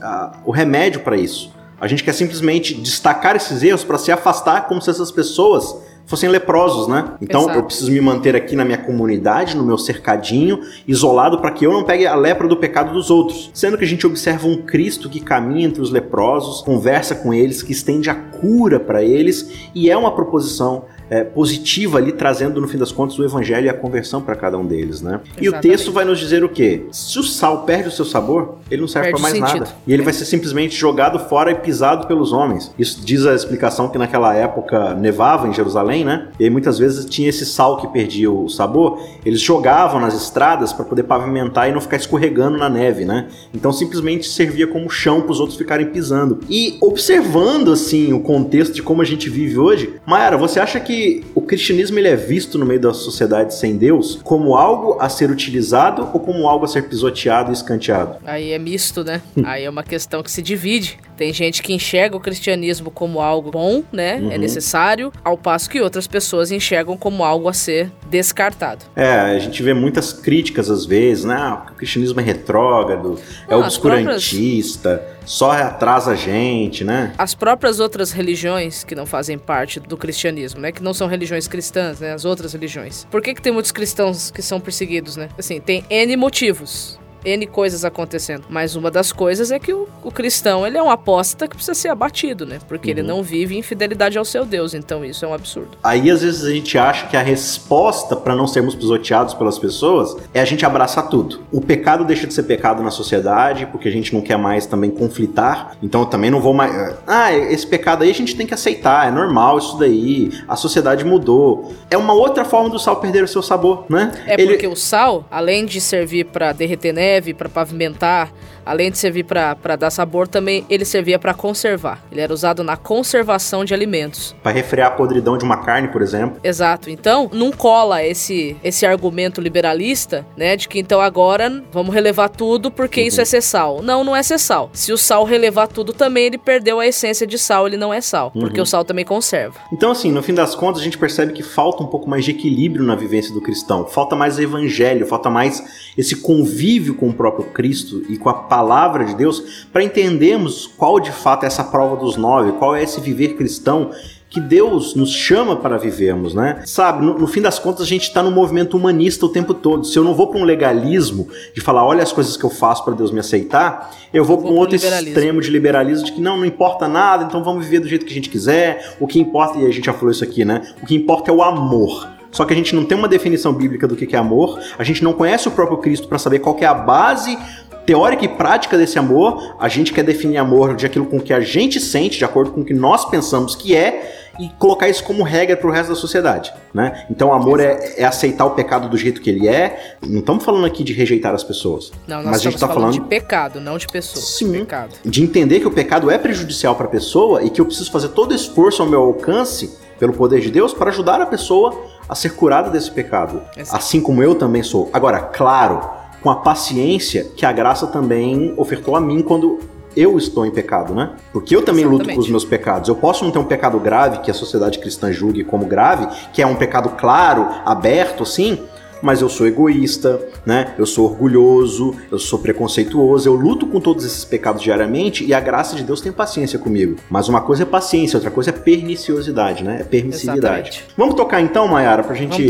o 0.44 0.50
remédio 0.50 1.00
para 1.00 1.16
isso. 1.16 1.50
A 1.80 1.86
gente 1.86 2.02
quer 2.02 2.12
simplesmente 2.12 2.74
destacar 2.74 3.36
esses 3.36 3.62
erros 3.62 3.84
para 3.84 3.98
se 3.98 4.10
afastar 4.10 4.66
como 4.66 4.82
se 4.82 4.90
essas 4.90 5.10
pessoas 5.10 5.76
fossem 6.06 6.28
leprosos, 6.28 6.86
né? 6.88 7.14
Então 7.20 7.42
Exato. 7.42 7.58
eu 7.58 7.62
preciso 7.64 7.90
me 7.90 8.00
manter 8.00 8.36
aqui 8.36 8.54
na 8.54 8.64
minha 8.64 8.78
comunidade, 8.78 9.56
no 9.56 9.64
meu 9.64 9.78
cercadinho, 9.78 10.60
isolado 10.86 11.38
para 11.38 11.50
que 11.50 11.66
eu 11.66 11.72
não 11.72 11.84
pegue 11.84 12.06
a 12.06 12.14
lepra 12.14 12.46
do 12.46 12.56
pecado 12.56 12.92
dos 12.92 13.10
outros. 13.10 13.50
Sendo 13.54 13.78
que 13.78 13.84
a 13.84 13.88
gente 13.88 14.06
observa 14.06 14.46
um 14.46 14.62
Cristo 14.62 15.08
que 15.08 15.20
caminha 15.20 15.66
entre 15.66 15.80
os 15.80 15.90
leprosos, 15.90 16.60
conversa 16.62 17.14
com 17.14 17.32
eles, 17.32 17.62
que 17.62 17.72
estende 17.72 18.10
a 18.10 18.14
cura 18.14 18.78
para 18.78 19.02
eles 19.02 19.50
e 19.74 19.90
é 19.90 19.96
uma 19.96 20.14
proposição 20.14 20.84
é, 21.10 21.22
positiva 21.22 21.98
ali, 21.98 22.12
trazendo 22.12 22.60
no 22.60 22.68
fim 22.68 22.78
das 22.78 22.92
contas 22.92 23.18
o 23.18 23.24
evangelho 23.24 23.66
e 23.66 23.68
a 23.68 23.74
conversão 23.74 24.20
para 24.22 24.34
cada 24.34 24.58
um 24.58 24.64
deles, 24.64 25.00
né? 25.00 25.20
E 25.36 25.42
o 25.42 25.50
Exatamente. 25.50 25.68
texto 25.68 25.92
vai 25.92 26.04
nos 26.04 26.18
dizer 26.18 26.44
o 26.44 26.48
quê? 26.48 26.86
Se 26.90 27.18
o 27.18 27.22
sal 27.22 27.64
perde 27.64 27.88
o 27.88 27.92
seu 27.92 28.04
sabor, 28.04 28.58
ele 28.70 28.80
não 28.80 28.88
serve 28.88 29.10
para 29.10 29.20
mais 29.20 29.38
nada. 29.38 29.68
E 29.86 29.92
ele 29.92 30.02
vai 30.02 30.12
ser 30.12 30.24
simplesmente 30.24 30.74
jogado 30.76 31.18
fora 31.18 31.50
e 31.50 31.54
pisado 31.54 32.06
pelos 32.06 32.32
homens. 32.32 32.72
Isso 32.78 33.04
diz 33.04 33.26
a 33.26 33.34
explicação 33.34 33.88
que 33.88 33.98
naquela 33.98 34.34
época 34.34 34.94
nevava 34.94 35.46
em 35.48 35.52
Jerusalém, 35.52 36.04
né? 36.04 36.28
E 36.38 36.44
aí 36.44 36.50
muitas 36.50 36.78
vezes 36.78 37.04
tinha 37.04 37.28
esse 37.28 37.44
sal 37.44 37.76
que 37.78 37.88
perdia 37.88 38.30
o 38.30 38.48
sabor, 38.48 39.00
eles 39.24 39.40
jogavam 39.40 40.00
nas 40.00 40.14
estradas 40.14 40.72
para 40.72 40.84
poder 40.84 41.04
pavimentar 41.04 41.68
e 41.68 41.72
não 41.72 41.80
ficar 41.80 41.96
escorregando 41.96 42.56
na 42.56 42.68
neve, 42.68 43.04
né? 43.04 43.28
Então 43.52 43.72
simplesmente 43.72 44.26
servia 44.26 44.66
como 44.66 44.88
chão 44.88 45.20
para 45.20 45.32
os 45.32 45.40
outros 45.40 45.58
ficarem 45.58 45.86
pisando. 45.86 46.40
E 46.48 46.78
observando 46.80 47.72
assim 47.72 48.12
o 48.12 48.20
contexto 48.20 48.74
de 48.74 48.82
como 48.82 49.02
a 49.02 49.04
gente 49.04 49.28
vive 49.28 49.58
hoje, 49.58 49.94
Mayara, 50.06 50.36
você 50.36 50.60
acha 50.60 50.80
que 50.80 50.93
o 51.34 51.40
cristianismo 51.40 51.98
ele 51.98 52.08
é 52.08 52.16
visto 52.16 52.58
no 52.58 52.66
meio 52.66 52.80
da 52.80 52.92
sociedade 52.92 53.54
sem 53.54 53.76
Deus 53.76 54.20
como 54.22 54.56
algo 54.56 54.98
a 55.00 55.08
ser 55.08 55.30
utilizado 55.30 56.08
ou 56.12 56.20
como 56.20 56.48
algo 56.48 56.64
a 56.64 56.68
ser 56.68 56.88
pisoteado 56.88 57.50
e 57.50 57.54
escanteado? 57.54 58.16
Aí 58.24 58.52
é 58.52 58.58
misto, 58.58 59.04
né? 59.04 59.22
Aí 59.44 59.64
é 59.64 59.70
uma 59.70 59.82
questão 59.82 60.22
que 60.22 60.30
se 60.30 60.42
divide. 60.42 60.98
Tem 61.16 61.32
gente 61.32 61.62
que 61.62 61.72
enxerga 61.72 62.16
o 62.16 62.20
cristianismo 62.20 62.90
como 62.90 63.20
algo 63.20 63.50
bom, 63.50 63.82
né? 63.92 64.20
É 64.30 64.38
necessário, 64.38 65.12
ao 65.22 65.38
passo 65.38 65.70
que 65.70 65.80
outras 65.80 66.06
pessoas 66.06 66.50
enxergam 66.50 66.96
como 66.96 67.24
algo 67.24 67.48
a 67.48 67.52
ser 67.52 67.90
descartado. 68.10 68.84
É, 68.96 69.10
a 69.10 69.38
gente 69.38 69.62
vê 69.62 69.72
muitas 69.72 70.12
críticas 70.12 70.70
às 70.70 70.84
vezes, 70.84 71.24
né? 71.24 71.34
Ah, 71.36 71.66
o 71.70 71.74
cristianismo 71.74 72.20
é 72.20 72.22
retrógrado, 72.22 73.18
é 73.48 73.52
Não, 73.52 73.60
as 73.60 73.74
obscurantista, 73.74 75.02
só 75.24 75.52
atrasa 75.52 76.12
a 76.12 76.14
gente, 76.14 76.84
né? 76.84 77.12
As 77.16 77.34
próprias 77.34 77.80
outras 77.80 78.12
religiões 78.12 78.84
que 78.84 78.94
não 78.94 79.06
fazem 79.06 79.38
parte 79.38 79.80
do 79.80 79.96
cristianismo, 79.96 80.60
né? 80.60 80.72
Que 80.72 80.82
não 80.82 80.94
são 80.94 81.06
religiões 81.06 81.48
cristãs, 81.48 82.00
né? 82.00 82.12
As 82.12 82.24
outras 82.24 82.52
religiões. 82.52 83.06
Por 83.10 83.22
que, 83.22 83.34
que 83.34 83.42
tem 83.42 83.52
muitos 83.52 83.72
cristãos 83.72 84.30
que 84.30 84.42
são 84.42 84.60
perseguidos, 84.60 85.16
né? 85.16 85.28
Assim, 85.38 85.60
tem 85.60 85.84
N 85.88 86.16
motivos. 86.16 86.98
N 87.24 87.46
coisas 87.46 87.84
acontecendo. 87.84 88.44
Mas 88.48 88.76
uma 88.76 88.90
das 88.90 89.12
coisas 89.12 89.50
é 89.50 89.58
que 89.58 89.72
o, 89.72 89.88
o 90.02 90.10
cristão, 90.10 90.66
ele 90.66 90.76
é 90.78 90.82
um 90.82 90.90
apóstata 90.90 91.48
que 91.48 91.56
precisa 91.56 91.74
ser 91.74 91.88
abatido, 91.88 92.44
né? 92.46 92.58
Porque 92.68 92.90
ele 92.90 93.02
não 93.02 93.22
vive 93.22 93.56
em 93.56 93.62
fidelidade 93.62 94.18
ao 94.18 94.24
seu 94.24 94.44
Deus. 94.44 94.74
Então 94.74 95.04
isso 95.04 95.24
é 95.24 95.28
um 95.28 95.34
absurdo. 95.34 95.76
Aí 95.82 96.10
às 96.10 96.22
vezes 96.22 96.44
a 96.44 96.50
gente 96.50 96.76
acha 96.76 97.06
que 97.06 97.16
a 97.16 97.22
resposta 97.22 98.16
para 98.16 98.34
não 98.34 98.46
sermos 98.46 98.74
pisoteados 98.74 99.34
pelas 99.34 99.58
pessoas 99.58 100.16
é 100.32 100.40
a 100.40 100.44
gente 100.44 100.64
abraçar 100.66 101.08
tudo. 101.08 101.40
O 101.52 101.60
pecado 101.60 102.04
deixa 102.04 102.26
de 102.26 102.34
ser 102.34 102.42
pecado 102.44 102.82
na 102.82 102.90
sociedade 102.90 103.66
porque 103.66 103.88
a 103.88 103.92
gente 103.92 104.12
não 104.12 104.20
quer 104.20 104.36
mais 104.36 104.66
também 104.66 104.90
conflitar. 104.90 105.76
Então 105.82 106.00
eu 106.02 106.06
também 106.06 106.30
não 106.30 106.40
vou 106.40 106.52
mais. 106.52 106.74
Ah, 107.06 107.32
esse 107.32 107.66
pecado 107.66 108.02
aí 108.02 108.10
a 108.10 108.14
gente 108.14 108.36
tem 108.36 108.46
que 108.46 108.54
aceitar, 108.54 109.06
é 109.08 109.10
normal 109.10 109.58
isso 109.58 109.78
daí. 109.78 110.30
A 110.48 110.56
sociedade 110.56 111.04
mudou. 111.04 111.72
É 111.90 111.96
uma 111.96 112.12
outra 112.12 112.44
forma 112.44 112.68
do 112.68 112.78
sal 112.78 112.96
perder 112.96 113.24
o 113.24 113.28
seu 113.28 113.42
sabor, 113.42 113.84
né? 113.88 114.12
É 114.26 114.34
Ele- 114.34 114.48
porque 114.52 114.66
o 114.66 114.76
sal, 114.76 115.24
além 115.30 115.64
de 115.64 115.80
servir 115.80 116.24
pra 116.26 116.52
derreter 116.52 116.92
neve, 116.92 117.13
pra 117.34 117.48
pavimentar, 117.48 118.32
além 118.64 118.90
de 118.90 118.98
servir 118.98 119.24
pra 119.24 119.76
dar 119.78 119.90
sabor, 119.90 120.28
também 120.28 120.64
ele 120.68 120.84
servia 120.84 121.18
pra 121.18 121.34
conservar. 121.34 122.02
Ele 122.10 122.20
era 122.20 122.32
usado 122.32 122.62
na 122.62 122.76
conservação 122.76 123.64
de 123.64 123.74
alimentos. 123.74 124.34
Para 124.42 124.52
refrear 124.52 124.88
a 124.88 124.90
podridão 124.90 125.36
de 125.36 125.44
uma 125.44 125.58
carne, 125.58 125.88
por 125.88 126.02
exemplo. 126.02 126.38
Exato. 126.42 126.90
Então, 126.90 127.30
não 127.32 127.50
cola 127.50 128.02
esse 128.02 128.56
esse 128.62 128.86
argumento 128.86 129.40
liberalista, 129.40 130.26
né, 130.36 130.56
de 130.56 130.68
que 130.68 130.78
então 130.78 131.00
agora 131.00 131.62
vamos 131.72 131.94
relevar 131.94 132.28
tudo 132.28 132.70
porque 132.70 133.00
isso 133.02 133.20
é 133.20 133.24
ser 133.24 133.40
sal. 133.40 133.82
Não, 133.82 134.04
não 134.04 134.14
é 134.14 134.22
ser 134.22 134.38
sal. 134.38 134.70
Se 134.72 134.92
o 134.92 134.98
sal 134.98 135.24
relevar 135.24 135.68
tudo 135.68 135.92
também, 135.92 136.26
ele 136.26 136.38
perdeu 136.38 136.80
a 136.80 136.86
essência 136.86 137.26
de 137.26 137.38
sal, 137.38 137.66
ele 137.66 137.76
não 137.76 137.92
é 137.92 138.00
sal, 138.00 138.30
porque 138.30 138.60
o 138.60 138.66
sal 138.66 138.84
também 138.84 139.04
conserva. 139.04 139.58
Então, 139.72 139.90
assim, 139.90 140.10
no 140.10 140.22
fim 140.22 140.34
das 140.34 140.54
contas, 140.54 140.80
a 140.80 140.84
gente 140.84 140.98
percebe 140.98 141.32
que 141.32 141.42
falta 141.42 141.82
um 141.82 141.86
pouco 141.86 142.08
mais 142.08 142.24
de 142.24 142.30
equilíbrio 142.30 142.84
na 142.84 142.94
vivência 142.94 143.32
do 143.32 143.40
cristão. 143.40 143.86
Falta 143.86 144.16
mais 144.16 144.38
evangelho, 144.38 145.06
falta 145.06 145.30
mais 145.30 145.62
esse 145.96 146.16
convívio 146.16 146.94
com 146.94 147.08
o 147.08 147.14
próprio 147.14 147.46
Cristo 147.46 148.02
e 148.08 148.16
com 148.16 148.28
a 148.28 148.34
palavra 148.54 149.04
de 149.04 149.16
Deus 149.16 149.66
para 149.72 149.82
entendermos 149.82 150.70
qual 150.76 151.00
de 151.00 151.10
fato 151.10 151.42
é 151.42 151.46
essa 151.46 151.64
prova 151.64 151.96
dos 151.96 152.16
nove, 152.16 152.52
qual 152.52 152.76
é 152.76 152.84
esse 152.84 153.00
viver 153.00 153.34
cristão 153.34 153.90
que 154.30 154.40
Deus 154.40 154.94
nos 154.94 155.12
chama 155.12 155.56
para 155.56 155.76
vivermos, 155.76 156.34
né? 156.34 156.62
Sabe, 156.64 157.04
no, 157.04 157.18
no 157.18 157.26
fim 157.26 157.40
das 157.40 157.58
contas 157.58 157.82
a 157.82 157.88
gente 157.88 158.02
está 158.02 158.22
no 158.22 158.30
movimento 158.30 158.76
humanista 158.76 159.26
o 159.26 159.28
tempo 159.28 159.54
todo. 159.54 159.84
Se 159.84 159.96
eu 159.96 160.04
não 160.04 160.14
vou 160.14 160.28
para 160.28 160.40
um 160.40 160.44
legalismo 160.44 161.28
de 161.54 161.60
falar, 161.60 161.84
olha 161.84 162.02
as 162.02 162.12
coisas 162.12 162.36
que 162.36 162.44
eu 162.44 162.50
faço 162.50 162.84
para 162.84 162.94
Deus 162.94 163.12
me 163.12 163.20
aceitar, 163.20 163.92
eu 164.12 164.24
vou 164.24 164.36
Vou 164.36 164.46
para 164.46 164.54
um 164.54 164.58
outro 164.58 164.74
extremo 164.74 165.40
de 165.40 165.50
liberalismo 165.50 166.06
de 166.06 166.12
que 166.12 166.20
não, 166.20 166.36
não 166.36 166.44
importa 166.44 166.88
nada, 166.88 167.24
então 167.24 167.44
vamos 167.44 167.64
viver 167.64 167.78
do 167.78 167.88
jeito 167.88 168.04
que 168.04 168.10
a 168.10 168.14
gente 168.14 168.28
quiser. 168.28 168.96
O 168.98 169.06
que 169.06 169.20
importa, 169.20 169.58
e 169.58 169.66
a 169.66 169.70
gente 169.70 169.86
já 169.86 169.92
falou 169.92 170.10
isso 170.10 170.24
aqui, 170.24 170.44
né? 170.44 170.62
O 170.82 170.86
que 170.86 170.96
importa 170.96 171.30
é 171.30 171.34
o 171.34 171.40
amor. 171.40 172.08
Só 172.32 172.44
que 172.44 172.52
a 172.52 172.56
gente 172.56 172.74
não 172.74 172.84
tem 172.84 172.98
uma 172.98 173.06
definição 173.06 173.52
bíblica 173.52 173.86
do 173.86 173.94
que 173.94 174.14
é 174.14 174.18
amor, 174.18 174.58
a 174.76 174.82
gente 174.82 175.04
não 175.04 175.12
conhece 175.12 175.46
o 175.46 175.52
próprio 175.52 175.78
Cristo 175.78 176.08
para 176.08 176.18
saber 176.18 176.40
qual 176.40 176.56
é 176.60 176.66
a 176.66 176.74
base 176.74 177.38
teórica 177.84 178.24
e 178.24 178.28
prática 178.28 178.76
desse 178.76 178.98
amor. 178.98 179.56
A 179.58 179.68
gente 179.68 179.92
quer 179.92 180.02
definir 180.02 180.38
amor 180.38 180.74
de 180.74 180.86
aquilo 180.86 181.06
com 181.06 181.20
que 181.20 181.32
a 181.32 181.40
gente 181.40 181.80
sente, 181.80 182.18
de 182.18 182.24
acordo 182.24 182.52
com 182.52 182.60
o 182.60 182.64
que 182.64 182.74
nós 182.74 183.04
pensamos 183.04 183.54
que 183.54 183.74
é, 183.74 184.24
e 184.38 184.48
colocar 184.58 184.88
isso 184.88 185.04
como 185.04 185.22
regra 185.22 185.56
para 185.56 185.68
o 185.68 185.70
resto 185.70 185.90
da 185.90 185.94
sociedade, 185.94 186.52
né? 186.72 187.06
Então, 187.08 187.32
amor 187.32 187.60
é, 187.60 187.94
é 187.96 188.04
aceitar 188.04 188.44
o 188.44 188.50
pecado 188.50 188.88
do 188.88 188.96
jeito 188.96 189.20
que 189.20 189.30
ele 189.30 189.46
é. 189.48 189.96
Não 190.04 190.20
estamos 190.20 190.44
falando 190.44 190.66
aqui 190.66 190.82
de 190.82 190.92
rejeitar 190.92 191.34
as 191.34 191.44
pessoas, 191.44 191.92
Não, 192.06 192.16
nós 192.16 192.26
mas 192.26 192.40
a 192.40 192.42
gente 192.42 192.54
está 192.54 192.66
falando, 192.66 192.92
falando 192.92 193.02
de 193.02 193.08
pecado, 193.08 193.60
não 193.60 193.78
de 193.78 193.86
pessoas. 193.86 194.24
Sim. 194.24 194.52
Pecado. 194.52 194.94
de 195.04 195.22
entender 195.22 195.60
que 195.60 195.66
o 195.66 195.70
pecado 195.70 196.10
é 196.10 196.18
prejudicial 196.18 196.74
para 196.74 196.86
a 196.86 196.90
pessoa 196.90 197.42
e 197.42 197.50
que 197.50 197.60
eu 197.60 197.66
preciso 197.66 197.90
fazer 197.90 198.08
todo 198.08 198.34
esforço 198.34 198.82
ao 198.82 198.88
meu 198.88 199.02
alcance 199.02 199.78
pelo 199.98 200.12
poder 200.12 200.40
de 200.40 200.50
Deus 200.50 200.72
para 200.72 200.90
ajudar 200.90 201.20
a 201.20 201.26
pessoa 201.26 201.74
a 202.08 202.14
ser 202.14 202.34
curada 202.34 202.70
desse 202.70 202.90
pecado, 202.90 203.42
Exato. 203.56 203.76
assim 203.76 204.00
como 204.00 204.22
eu 204.22 204.34
também 204.34 204.62
sou. 204.62 204.90
Agora, 204.92 205.20
claro, 205.20 205.80
com 206.24 206.30
a 206.30 206.36
paciência 206.36 207.26
que 207.36 207.44
a 207.44 207.52
graça 207.52 207.86
também 207.86 208.54
ofertou 208.56 208.96
a 208.96 209.00
mim 209.00 209.20
quando 209.20 209.60
eu 209.94 210.16
estou 210.16 210.46
em 210.46 210.50
pecado, 210.50 210.94
né? 210.94 211.10
Porque 211.34 211.54
eu 211.54 211.62
também 211.62 211.84
luto 211.84 211.96
Exatamente. 211.96 212.16
com 212.16 212.22
os 212.22 212.30
meus 212.30 212.44
pecados. 212.46 212.88
Eu 212.88 212.96
posso 212.96 213.24
não 213.24 213.30
ter 213.30 213.38
um 213.38 213.44
pecado 213.44 213.78
grave 213.78 214.20
que 214.20 214.30
a 214.30 214.34
sociedade 214.34 214.78
cristã 214.78 215.12
julgue 215.12 215.44
como 215.44 215.66
grave, 215.66 216.08
que 216.32 216.40
é 216.40 216.46
um 216.46 216.56
pecado 216.56 216.88
claro, 216.96 217.46
aberto, 217.66 218.22
assim, 218.22 218.58
mas 219.02 219.20
eu 219.20 219.28
sou 219.28 219.46
egoísta, 219.46 220.18
né? 220.46 220.74
Eu 220.78 220.86
sou 220.86 221.04
orgulhoso, 221.04 221.94
eu 222.10 222.18
sou 222.18 222.38
preconceituoso, 222.38 223.28
eu 223.28 223.34
luto 223.34 223.66
com 223.66 223.78
todos 223.78 224.02
esses 224.02 224.24
pecados 224.24 224.62
diariamente 224.62 225.26
e 225.26 225.34
a 225.34 225.40
graça 225.40 225.76
de 225.76 225.84
Deus 225.84 226.00
tem 226.00 226.10
paciência 226.10 226.58
comigo. 226.58 226.96
Mas 227.10 227.28
uma 227.28 227.42
coisa 227.42 227.64
é 227.64 227.66
paciência, 227.66 228.16
outra 228.16 228.30
coisa 228.30 228.48
é 228.48 228.52
perniciosidade, 228.54 229.62
né? 229.62 229.82
É 229.82 229.84
permissividade. 229.84 230.70
Exatamente. 230.70 230.84
Vamos 230.96 231.16
tocar 231.16 231.42
então, 231.42 231.68
Mayara, 231.68 232.02
pra 232.02 232.14
gente 232.14 232.46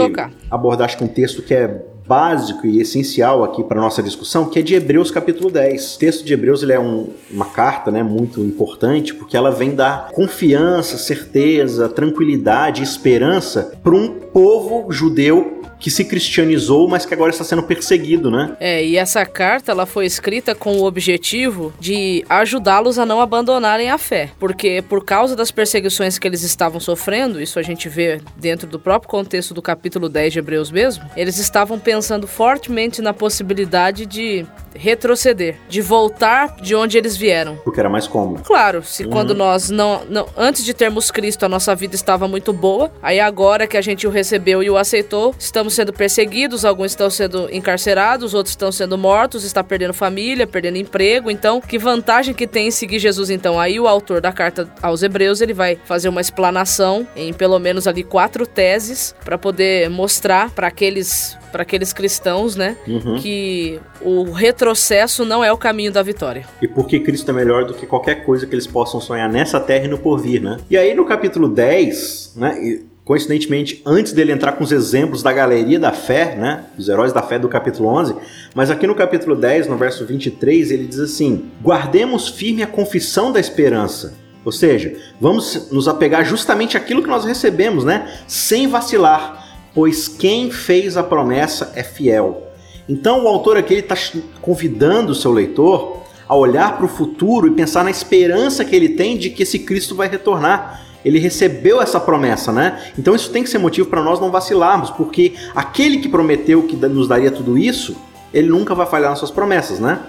abordar 0.48 0.84
acho 0.84 0.96
que 0.96 1.02
um 1.02 1.08
texto 1.08 1.42
que 1.42 1.52
é 1.52 1.93
básico 2.06 2.66
e 2.66 2.80
essencial 2.80 3.42
aqui 3.42 3.62
para 3.64 3.80
nossa 3.80 4.02
discussão, 4.02 4.44
que 4.46 4.58
é 4.58 4.62
de 4.62 4.74
Hebreus 4.74 5.10
capítulo 5.10 5.50
10. 5.50 5.96
O 5.96 5.98
texto 5.98 6.24
de 6.24 6.32
Hebreus 6.32 6.62
ele 6.62 6.72
é 6.72 6.80
um- 6.80 7.08
uma 7.30 7.46
carta 7.46 7.90
né, 7.90 8.02
muito 8.02 8.40
importante 8.40 9.14
porque 9.14 9.36
ela 9.36 9.50
vem 9.50 9.74
dar 9.74 10.10
confiança, 10.12 10.98
certeza, 10.98 11.88
tranquilidade, 11.88 12.82
esperança 12.82 13.72
para 13.82 13.94
um 13.94 14.08
povo 14.32 14.90
judeu 14.92 15.53
que 15.78 15.90
se 15.90 16.04
cristianizou, 16.04 16.88
mas 16.88 17.04
que 17.04 17.14
agora 17.14 17.30
está 17.30 17.44
sendo 17.44 17.62
perseguido, 17.62 18.30
né? 18.30 18.56
É, 18.60 18.84
e 18.84 18.96
essa 18.96 19.24
carta 19.24 19.72
ela 19.72 19.86
foi 19.86 20.06
escrita 20.06 20.54
com 20.54 20.78
o 20.78 20.84
objetivo 20.84 21.72
de 21.78 22.24
ajudá-los 22.28 22.98
a 22.98 23.06
não 23.06 23.20
abandonarem 23.20 23.90
a 23.90 23.98
fé, 23.98 24.30
porque 24.38 24.82
por 24.88 25.04
causa 25.04 25.36
das 25.36 25.50
perseguições 25.50 26.18
que 26.18 26.26
eles 26.26 26.42
estavam 26.42 26.80
sofrendo, 26.80 27.40
isso 27.40 27.58
a 27.58 27.62
gente 27.62 27.88
vê 27.88 28.20
dentro 28.36 28.66
do 28.66 28.78
próprio 28.78 29.10
contexto 29.10 29.54
do 29.54 29.62
capítulo 29.62 30.08
10 30.08 30.32
de 30.32 30.38
Hebreus 30.38 30.70
mesmo, 30.70 31.04
eles 31.16 31.38
estavam 31.38 31.78
pensando 31.78 32.26
fortemente 32.26 33.02
na 33.02 33.12
possibilidade 33.12 34.06
de 34.06 34.46
retroceder, 34.74 35.56
de 35.68 35.80
voltar 35.80 36.56
de 36.60 36.74
onde 36.74 36.98
eles 36.98 37.16
vieram. 37.16 37.56
Porque 37.64 37.80
era 37.80 37.88
mais 37.88 38.06
cômodo. 38.06 38.42
Claro, 38.42 38.82
se 38.82 39.04
quando 39.04 39.34
nós 39.34 39.70
não, 39.70 40.04
não. 40.08 40.26
Antes 40.36 40.64
de 40.64 40.74
termos 40.74 41.10
Cristo, 41.10 41.44
a 41.44 41.48
nossa 41.48 41.74
vida 41.74 41.94
estava 41.94 42.26
muito 42.26 42.52
boa. 42.52 42.92
Aí 43.02 43.20
agora 43.20 43.66
que 43.66 43.76
a 43.76 43.80
gente 43.80 44.06
o 44.06 44.10
recebeu 44.10 44.62
e 44.62 44.70
o 44.70 44.76
aceitou, 44.76 45.34
estamos 45.38 45.63
sendo 45.70 45.92
perseguidos, 45.92 46.64
alguns 46.64 46.92
estão 46.92 47.08
sendo 47.08 47.48
encarcerados, 47.54 48.34
outros 48.34 48.52
estão 48.52 48.72
sendo 48.72 48.98
mortos, 48.98 49.44
está 49.44 49.62
perdendo 49.62 49.94
família, 49.94 50.46
perdendo 50.46 50.76
emprego. 50.78 51.30
Então, 51.30 51.60
que 51.60 51.78
vantagem 51.78 52.34
que 52.34 52.46
tem 52.46 52.68
em 52.68 52.70
seguir 52.70 52.98
Jesus, 52.98 53.30
então? 53.30 53.58
Aí 53.60 53.78
o 53.78 53.86
autor 53.86 54.20
da 54.20 54.32
carta 54.32 54.68
aos 54.82 55.02
Hebreus, 55.02 55.40
ele 55.40 55.52
vai 55.54 55.78
fazer 55.84 56.08
uma 56.08 56.20
explanação 56.20 57.06
em 57.14 57.32
pelo 57.32 57.58
menos 57.58 57.86
ali 57.86 58.02
quatro 58.02 58.46
teses 58.46 59.14
para 59.24 59.38
poder 59.38 59.88
mostrar 59.90 60.50
para 60.50 60.66
aqueles 60.66 61.36
para 61.52 61.62
aqueles 61.62 61.92
cristãos, 61.92 62.56
né, 62.56 62.76
Uhum. 62.84 63.16
que 63.20 63.78
o, 64.00 64.32
retro, 64.32 64.64
retrocesso 64.64 65.24
não 65.24 65.44
é 65.44 65.52
o 65.52 65.56
caminho 65.56 65.92
da 65.92 66.02
vitória. 66.02 66.46
E 66.60 66.66
porque 66.66 66.98
Cristo 67.00 67.30
é 67.30 67.34
melhor 67.34 67.64
do 67.66 67.74
que 67.74 67.86
qualquer 67.86 68.24
coisa 68.24 68.46
que 68.46 68.54
eles 68.54 68.66
possam 68.66 69.00
sonhar 69.00 69.30
nessa 69.30 69.60
terra 69.60 69.84
e 69.84 69.88
no 69.88 69.98
porvir, 69.98 70.42
né? 70.42 70.56
E 70.70 70.76
aí 70.76 70.94
no 70.94 71.04
capítulo 71.04 71.48
10, 71.48 72.32
né? 72.36 72.58
E 72.62 72.86
coincidentemente, 73.04 73.82
antes 73.84 74.12
dele 74.12 74.32
entrar 74.32 74.52
com 74.52 74.64
os 74.64 74.72
exemplos 74.72 75.22
da 75.22 75.32
galeria 75.32 75.78
da 75.78 75.92
fé, 75.92 76.34
né, 76.36 76.64
os 76.78 76.88
heróis 76.88 77.12
da 77.12 77.22
fé 77.22 77.38
do 77.38 77.48
capítulo 77.48 77.88
11, 77.88 78.14
mas 78.54 78.70
aqui 78.70 78.86
no 78.86 78.94
capítulo 78.94 79.36
10, 79.36 79.68
no 79.68 79.76
verso 79.76 80.06
23, 80.06 80.70
ele 80.70 80.86
diz 80.86 80.98
assim: 80.98 81.50
"Guardemos 81.62 82.28
firme 82.28 82.62
a 82.62 82.66
confissão 82.66 83.30
da 83.30 83.38
esperança". 83.38 84.14
Ou 84.44 84.52
seja, 84.52 84.94
vamos 85.20 85.70
nos 85.70 85.88
apegar 85.88 86.24
justamente 86.24 86.76
àquilo 86.76 87.02
que 87.02 87.08
nós 87.08 87.24
recebemos, 87.24 87.84
né, 87.84 88.10
sem 88.26 88.68
vacilar, 88.68 89.44
pois 89.74 90.08
quem 90.08 90.50
fez 90.50 90.96
a 90.96 91.02
promessa 91.02 91.72
é 91.74 91.82
fiel. 91.82 92.52
Então 92.88 93.24
o 93.24 93.28
autor 93.28 93.56
aqui 93.56 93.74
está 93.74 93.96
convidando 94.40 95.12
o 95.12 95.14
seu 95.14 95.32
leitor 95.32 96.04
a 96.28 96.34
olhar 96.34 96.76
para 96.76 96.86
o 96.86 96.88
futuro 96.88 97.46
e 97.46 97.50
pensar 97.50 97.84
na 97.84 97.90
esperança 97.90 98.64
que 98.64 98.74
ele 98.74 98.90
tem 98.90 99.16
de 99.16 99.30
que 99.30 99.42
esse 99.42 99.58
Cristo 99.58 99.94
vai 99.94 100.08
retornar 100.08 100.82
ele 101.04 101.18
recebeu 101.18 101.80
essa 101.80 102.00
promessa, 102.00 102.50
né? 102.50 102.82
Então 102.98 103.14
isso 103.14 103.30
tem 103.30 103.42
que 103.42 103.50
ser 103.50 103.58
motivo 103.58 103.88
para 103.88 104.02
nós 104.02 104.20
não 104.20 104.30
vacilarmos, 104.30 104.90
porque 104.90 105.34
aquele 105.54 105.98
que 105.98 106.08
prometeu 106.08 106.62
que 106.62 106.76
nos 106.76 107.08
daria 107.08 107.30
tudo 107.30 107.58
isso, 107.58 107.96
ele 108.32 108.48
nunca 108.48 108.74
vai 108.74 108.86
falhar 108.86 109.10
nas 109.10 109.18
suas 109.18 109.30
promessas, 109.30 109.78
né? 109.78 110.00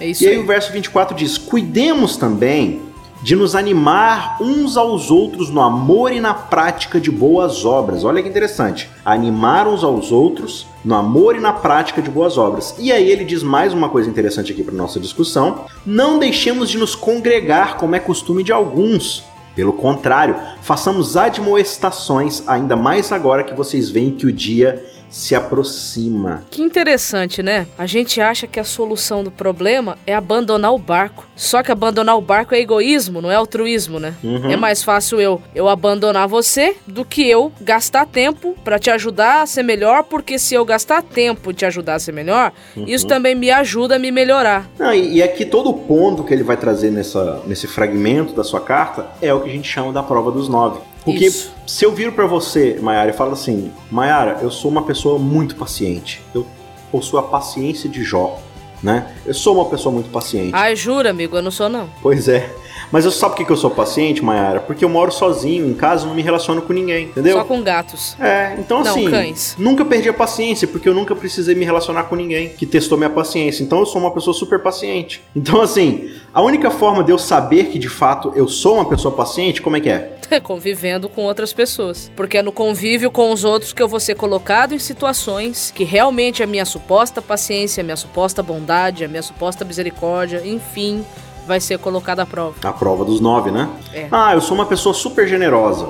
É 0.00 0.06
isso 0.06 0.24
e 0.24 0.28
aí, 0.28 0.34
aí 0.34 0.40
o 0.40 0.46
verso 0.46 0.72
24 0.72 1.16
diz: 1.16 1.36
Cuidemos 1.38 2.16
também 2.16 2.86
de 3.22 3.34
nos 3.34 3.54
animar 3.54 4.36
uns 4.40 4.76
aos 4.76 5.10
outros 5.10 5.50
no 5.50 5.60
amor 5.60 6.12
e 6.12 6.20
na 6.20 6.34
prática 6.34 7.00
de 7.00 7.10
boas 7.10 7.64
obras. 7.64 8.04
Olha 8.04 8.22
que 8.22 8.28
interessante. 8.28 8.90
Animar 9.04 9.66
uns 9.66 9.82
aos 9.82 10.12
outros 10.12 10.66
no 10.84 10.94
amor 10.94 11.34
e 11.34 11.40
na 11.40 11.52
prática 11.52 12.02
de 12.02 12.10
boas 12.10 12.36
obras. 12.36 12.74
E 12.78 12.92
aí 12.92 13.10
ele 13.10 13.24
diz 13.24 13.42
mais 13.42 13.72
uma 13.72 13.88
coisa 13.88 14.08
interessante 14.08 14.52
aqui 14.52 14.62
para 14.62 14.74
nossa 14.74 15.00
discussão: 15.00 15.64
não 15.84 16.18
deixemos 16.18 16.68
de 16.68 16.78
nos 16.78 16.94
congregar 16.94 17.76
como 17.78 17.96
é 17.96 17.98
costume 17.98 18.42
de 18.42 18.52
alguns 18.52 19.24
pelo 19.56 19.72
contrário, 19.72 20.36
façamos 20.60 21.16
admoestações, 21.16 22.46
ainda 22.46 22.76
mais 22.76 23.10
agora 23.10 23.42
que 23.42 23.54
vocês 23.54 23.88
veem 23.88 24.10
que 24.10 24.26
o 24.26 24.32
dia 24.32 24.84
se 25.16 25.34
aproxima. 25.34 26.44
Que 26.50 26.60
interessante, 26.62 27.42
né? 27.42 27.66
A 27.78 27.86
gente 27.86 28.20
acha 28.20 28.46
que 28.46 28.60
a 28.60 28.64
solução 28.64 29.24
do 29.24 29.30
problema 29.30 29.96
é 30.06 30.14
abandonar 30.14 30.74
o 30.74 30.78
barco. 30.78 31.26
Só 31.34 31.62
que 31.62 31.72
abandonar 31.72 32.16
o 32.18 32.20
barco 32.20 32.54
é 32.54 32.60
egoísmo, 32.60 33.22
não 33.22 33.30
é 33.30 33.34
altruísmo, 33.34 33.98
né? 33.98 34.14
Uhum. 34.22 34.50
É 34.50 34.56
mais 34.56 34.82
fácil 34.82 35.18
eu 35.20 35.40
eu 35.54 35.68
abandonar 35.68 36.28
você 36.28 36.76
do 36.86 37.02
que 37.04 37.26
eu 37.28 37.50
gastar 37.60 38.04
tempo 38.06 38.54
para 38.62 38.78
te 38.78 38.90
ajudar 38.90 39.40
a 39.42 39.46
ser 39.46 39.62
melhor, 39.62 40.02
porque 40.04 40.38
se 40.38 40.54
eu 40.54 40.64
gastar 40.66 41.02
tempo 41.02 41.52
te 41.52 41.64
ajudar 41.64 41.94
a 41.94 41.98
ser 41.98 42.12
melhor, 42.12 42.52
Uhum. 42.76 42.84
isso 42.86 43.06
também 43.06 43.34
me 43.34 43.50
ajuda 43.50 43.96
a 43.96 43.98
me 43.98 44.10
melhorar. 44.10 44.68
Não, 44.78 44.92
e, 44.92 45.14
e 45.16 45.22
aqui 45.22 45.46
todo 45.46 45.70
o 45.70 45.74
ponto 45.74 46.24
que 46.24 46.34
ele 46.34 46.42
vai 46.42 46.56
trazer 46.58 46.90
nessa, 46.90 47.42
nesse 47.46 47.66
fragmento 47.66 48.34
da 48.34 48.44
sua 48.44 48.60
carta 48.60 49.06
é 49.22 49.32
o 49.32 49.40
que 49.40 49.48
a 49.48 49.52
gente 49.52 49.68
chama 49.68 49.92
da 49.92 50.02
prova 50.02 50.30
dos 50.30 50.46
nove. 50.48 50.78
Porque 51.06 51.24
Isso. 51.26 51.52
se 51.64 51.84
eu 51.84 51.92
viro 51.92 52.10
pra 52.10 52.26
você, 52.26 52.80
Mayara, 52.82 53.10
e 53.10 53.12
falo 53.12 53.32
assim, 53.32 53.70
Mayara, 53.88 54.40
eu 54.42 54.50
sou 54.50 54.68
uma 54.68 54.82
pessoa 54.82 55.20
muito 55.20 55.54
paciente. 55.54 56.20
Eu 56.34 56.44
possuo 56.90 57.20
a 57.20 57.22
paciência 57.22 57.88
de 57.88 58.02
Jó, 58.02 58.40
né? 58.82 59.12
Eu 59.24 59.34
sou 59.34 59.54
uma 59.54 59.66
pessoa 59.66 59.92
muito 59.92 60.10
paciente. 60.10 60.50
Ai, 60.52 60.76
jura, 60.76 61.10
amigo, 61.10 61.36
eu 61.36 61.42
não 61.42 61.50
sou 61.50 61.68
não. 61.68 61.88
Pois 62.02 62.28
é. 62.28 62.50
Mas 62.90 63.04
eu 63.04 63.10
sabe 63.10 63.34
por 63.34 63.46
que 63.46 63.52
eu 63.52 63.56
sou 63.56 63.70
paciente, 63.70 64.24
Mayara? 64.24 64.60
Porque 64.60 64.84
eu 64.84 64.88
moro 64.88 65.10
sozinho, 65.10 65.66
em 65.68 65.74
casa, 65.74 66.06
não 66.06 66.14
me 66.14 66.22
relaciono 66.22 66.62
com 66.62 66.72
ninguém, 66.72 67.06
entendeu? 67.06 67.36
Só 67.38 67.44
com 67.44 67.62
gatos. 67.62 68.16
É, 68.20 68.54
então 68.58 68.82
Não, 68.82 68.90
assim, 68.90 69.10
cães. 69.10 69.56
nunca 69.58 69.84
perdi 69.84 70.08
a 70.08 70.12
paciência, 70.12 70.68
porque 70.68 70.88
eu 70.88 70.94
nunca 70.94 71.14
precisei 71.14 71.54
me 71.54 71.64
relacionar 71.64 72.04
com 72.04 72.14
ninguém 72.14 72.50
que 72.50 72.64
testou 72.64 72.96
minha 72.96 73.10
paciência. 73.10 73.62
Então 73.62 73.80
eu 73.80 73.86
sou 73.86 74.00
uma 74.00 74.12
pessoa 74.12 74.34
super 74.34 74.60
paciente. 74.60 75.22
Então 75.34 75.60
assim, 75.60 76.10
a 76.32 76.42
única 76.42 76.70
forma 76.70 77.02
de 77.02 77.10
eu 77.10 77.18
saber 77.18 77.66
que 77.66 77.78
de 77.78 77.88
fato 77.88 78.32
eu 78.36 78.46
sou 78.46 78.74
uma 78.74 78.84
pessoa 78.84 79.14
paciente, 79.14 79.60
como 79.60 79.76
é 79.76 79.80
que 79.80 79.88
é? 79.88 80.12
Convivendo 80.42 81.08
com 81.08 81.22
outras 81.22 81.52
pessoas. 81.52 82.10
Porque 82.14 82.38
é 82.38 82.42
no 82.42 82.52
convívio 82.52 83.10
com 83.10 83.32
os 83.32 83.44
outros 83.44 83.72
que 83.72 83.82
eu 83.82 83.88
vou 83.88 84.00
ser 84.00 84.14
colocado 84.14 84.74
em 84.74 84.78
situações 84.78 85.72
que 85.74 85.84
realmente 85.84 86.42
a 86.42 86.46
minha 86.46 86.64
suposta 86.64 87.22
paciência, 87.22 87.80
a 87.80 87.84
minha 87.84 87.96
suposta 87.96 88.42
bondade, 88.42 88.65
a 88.74 89.08
minha 89.08 89.22
suposta 89.22 89.64
misericórdia, 89.64 90.42
enfim, 90.46 91.04
vai 91.46 91.60
ser 91.60 91.78
colocada 91.78 92.22
à 92.22 92.26
prova. 92.26 92.54
A 92.62 92.72
prova 92.72 93.04
dos 93.04 93.20
nove, 93.20 93.50
né? 93.50 93.68
É. 93.92 94.08
Ah, 94.10 94.34
eu 94.34 94.40
sou 94.40 94.54
uma 94.54 94.66
pessoa 94.66 94.94
super 94.94 95.26
generosa. 95.28 95.88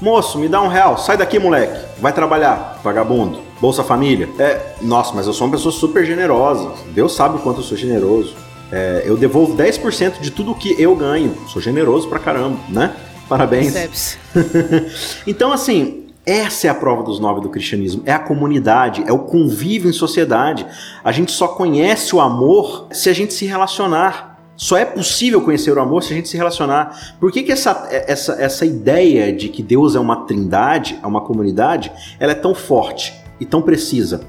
Moço, 0.00 0.38
me 0.38 0.48
dá 0.48 0.60
um 0.60 0.68
real, 0.68 0.98
sai 0.98 1.16
daqui, 1.16 1.38
moleque. 1.38 1.78
Vai 1.98 2.12
trabalhar, 2.12 2.80
vagabundo. 2.82 3.40
Bolsa 3.60 3.82
Família. 3.82 4.28
É, 4.38 4.74
nossa, 4.82 5.14
mas 5.14 5.26
eu 5.26 5.32
sou 5.32 5.46
uma 5.46 5.52
pessoa 5.56 5.72
super 5.72 6.04
generosa. 6.04 6.72
Deus 6.88 7.14
sabe 7.14 7.36
o 7.36 7.38
quanto 7.38 7.60
eu 7.60 7.64
sou 7.64 7.76
generoso. 7.76 8.34
É, 8.70 9.04
eu 9.06 9.16
devolvo 9.16 9.56
10% 9.56 10.20
de 10.20 10.30
tudo 10.30 10.54
que 10.54 10.80
eu 10.80 10.94
ganho. 10.94 11.34
Sou 11.48 11.62
generoso 11.62 12.08
pra 12.08 12.18
caramba, 12.18 12.58
né? 12.68 12.94
Parabéns. 13.28 14.18
Então, 15.26 15.50
assim, 15.52 16.05
essa 16.26 16.66
é 16.66 16.70
a 16.70 16.74
prova 16.74 17.04
dos 17.04 17.20
nove 17.20 17.40
do 17.40 17.48
cristianismo. 17.48 18.02
É 18.04 18.12
a 18.12 18.18
comunidade, 18.18 19.04
é 19.06 19.12
o 19.12 19.20
convívio 19.20 19.88
em 19.88 19.92
sociedade. 19.92 20.66
A 21.04 21.12
gente 21.12 21.30
só 21.30 21.46
conhece 21.46 22.16
o 22.16 22.20
amor 22.20 22.88
se 22.90 23.08
a 23.08 23.12
gente 23.12 23.32
se 23.32 23.46
relacionar. 23.46 24.36
Só 24.56 24.76
é 24.76 24.84
possível 24.84 25.40
conhecer 25.42 25.70
o 25.70 25.80
amor 25.80 26.02
se 26.02 26.12
a 26.12 26.16
gente 26.16 26.28
se 26.28 26.36
relacionar. 26.36 27.14
Por 27.20 27.30
que, 27.30 27.44
que 27.44 27.52
essa, 27.52 27.86
essa, 27.92 28.32
essa 28.42 28.66
ideia 28.66 29.32
de 29.32 29.48
que 29.48 29.62
Deus 29.62 29.94
é 29.94 30.00
uma 30.00 30.26
trindade, 30.26 30.98
é 31.00 31.06
uma 31.06 31.20
comunidade, 31.20 31.92
ela 32.18 32.32
é 32.32 32.34
tão 32.34 32.56
forte 32.56 33.14
e 33.38 33.44
tão 33.44 33.62
precisa? 33.62 34.24